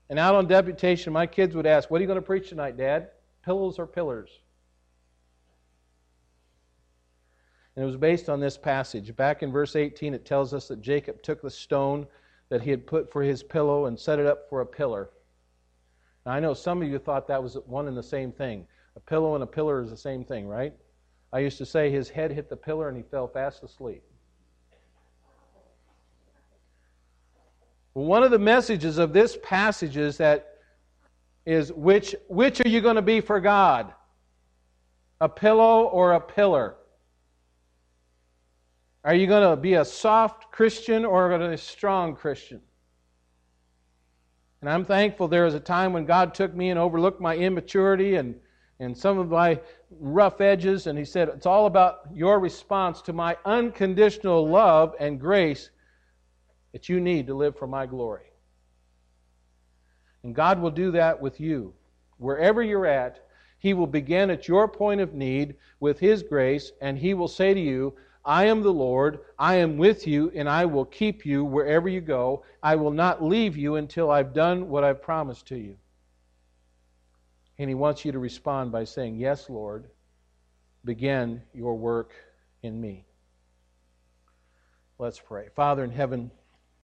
and 0.09 0.17
out 0.17 0.35
on 0.35 0.47
deputation, 0.47 1.13
my 1.13 1.27
kids 1.27 1.53
would 1.53 1.67
ask, 1.67 1.91
What 1.91 1.99
are 1.99 2.01
you 2.01 2.07
going 2.07 2.15
to 2.15 2.25
preach 2.25 2.49
tonight, 2.49 2.77
Dad? 2.77 3.09
Pillows 3.43 3.77
or 3.77 3.85
pillars? 3.85 4.29
And 7.75 7.83
it 7.83 7.85
was 7.85 7.97
based 7.97 8.29
on 8.29 8.39
this 8.39 8.57
passage. 8.57 9.15
Back 9.15 9.43
in 9.43 9.51
verse 9.51 9.75
18, 9.75 10.13
it 10.13 10.25
tells 10.25 10.53
us 10.53 10.67
that 10.69 10.81
Jacob 10.81 11.21
took 11.21 11.41
the 11.41 11.49
stone 11.49 12.07
that 12.49 12.61
he 12.61 12.69
had 12.69 12.87
put 12.87 13.11
for 13.11 13.21
his 13.21 13.43
pillow 13.43 13.85
and 13.85 13.99
set 13.99 14.19
it 14.19 14.25
up 14.25 14.47
for 14.47 14.61
a 14.61 14.65
pillar. 14.65 15.09
Now, 16.25 16.33
I 16.33 16.39
know 16.39 16.53
some 16.53 16.81
of 16.81 16.87
you 16.87 16.99
thought 16.99 17.27
that 17.27 17.41
was 17.41 17.57
one 17.65 17.87
and 17.87 17.97
the 17.97 18.03
same 18.03 18.31
thing. 18.31 18.65
A 18.95 18.99
pillow 18.99 19.33
and 19.33 19.43
a 19.43 19.47
pillar 19.47 19.81
is 19.81 19.89
the 19.89 19.97
same 19.97 20.23
thing, 20.23 20.47
right? 20.47 20.73
I 21.33 21.39
used 21.39 21.57
to 21.57 21.65
say 21.65 21.89
his 21.89 22.09
head 22.09 22.31
hit 22.31 22.47
the 22.47 22.55
pillar 22.55 22.87
and 22.87 22.95
he 22.95 23.03
fell 23.03 23.27
fast 23.27 23.63
asleep. 23.63 24.03
One 27.93 28.23
of 28.23 28.31
the 28.31 28.39
messages 28.39 28.97
of 28.97 29.13
this 29.13 29.37
passage 29.43 29.97
is 29.97 30.17
that 30.17 30.49
is 31.45 31.71
which 31.71 32.15
which 32.27 32.63
are 32.65 32.69
you 32.69 32.81
going 32.81 32.95
to 32.95 33.01
be 33.01 33.21
for 33.21 33.39
God? 33.39 33.93
A 35.21 35.29
pillow 35.29 35.83
or 35.83 36.13
a 36.13 36.19
pillar? 36.19 36.75
Are 39.03 39.13
you 39.13 39.27
going 39.27 39.49
to 39.49 39.61
be 39.61 39.73
a 39.73 39.85
soft 39.85 40.51
Christian 40.51 41.03
or 41.03 41.31
a 41.31 41.57
strong 41.57 42.15
Christian? 42.15 42.61
And 44.61 44.69
I'm 44.69 44.85
thankful 44.85 45.27
there 45.27 45.43
was 45.43 45.55
a 45.55 45.59
time 45.59 45.91
when 45.91 46.05
God 46.05 46.33
took 46.33 46.55
me 46.55 46.69
and 46.69 46.79
overlooked 46.79 47.19
my 47.19 47.35
immaturity 47.35 48.15
and, 48.15 48.35
and 48.79 48.97
some 48.97 49.19
of 49.19 49.29
my 49.29 49.59
rough 49.99 50.39
edges, 50.39 50.87
and 50.87 50.97
He 50.97 51.03
said, 51.03 51.27
It's 51.27 51.45
all 51.45 51.65
about 51.65 52.03
your 52.13 52.39
response 52.39 53.01
to 53.01 53.13
my 53.13 53.35
unconditional 53.43 54.47
love 54.47 54.95
and 55.01 55.19
grace 55.19 55.69
that 56.73 56.89
you 56.89 56.99
need 56.99 57.27
to 57.27 57.33
live 57.33 57.57
for 57.57 57.67
my 57.67 57.85
glory. 57.85 58.33
And 60.23 60.35
God 60.35 60.59
will 60.59 60.71
do 60.71 60.91
that 60.91 61.21
with 61.21 61.39
you. 61.39 61.73
Wherever 62.17 62.61
you're 62.61 62.85
at, 62.85 63.27
He 63.59 63.73
will 63.73 63.87
begin 63.87 64.29
at 64.29 64.47
your 64.47 64.67
point 64.67 64.99
of 64.99 65.13
need 65.13 65.55
with 65.79 65.99
His 65.99 66.23
grace, 66.23 66.71
and 66.81 66.97
He 66.97 67.13
will 67.13 67.27
say 67.27 67.53
to 67.53 67.59
you, 67.59 67.93
I 68.25 68.45
am 68.45 68.63
the 68.63 68.73
Lord, 68.73 69.19
I 69.37 69.55
am 69.55 69.77
with 69.77 70.07
you, 70.07 70.31
and 70.33 70.47
I 70.47 70.65
will 70.65 70.85
keep 70.85 71.25
you 71.25 71.43
wherever 71.43 71.89
you 71.89 71.99
go. 71.99 72.43
I 72.61 72.75
will 72.75 72.91
not 72.91 73.21
leave 73.21 73.57
you 73.57 73.75
until 73.75 74.09
I've 74.09 74.33
done 74.33 74.69
what 74.69 74.83
I've 74.83 75.01
promised 75.01 75.47
to 75.47 75.57
you. 75.57 75.75
And 77.57 77.69
He 77.69 77.75
wants 77.75 78.05
you 78.05 78.11
to 78.13 78.19
respond 78.19 78.71
by 78.71 78.85
saying, 78.85 79.17
Yes, 79.17 79.49
Lord, 79.49 79.89
begin 80.85 81.41
your 81.53 81.75
work 81.75 82.13
in 82.61 82.79
me. 82.79 83.05
Let's 84.97 85.19
pray. 85.19 85.49
Father 85.55 85.83
in 85.83 85.91
heaven, 85.91 86.31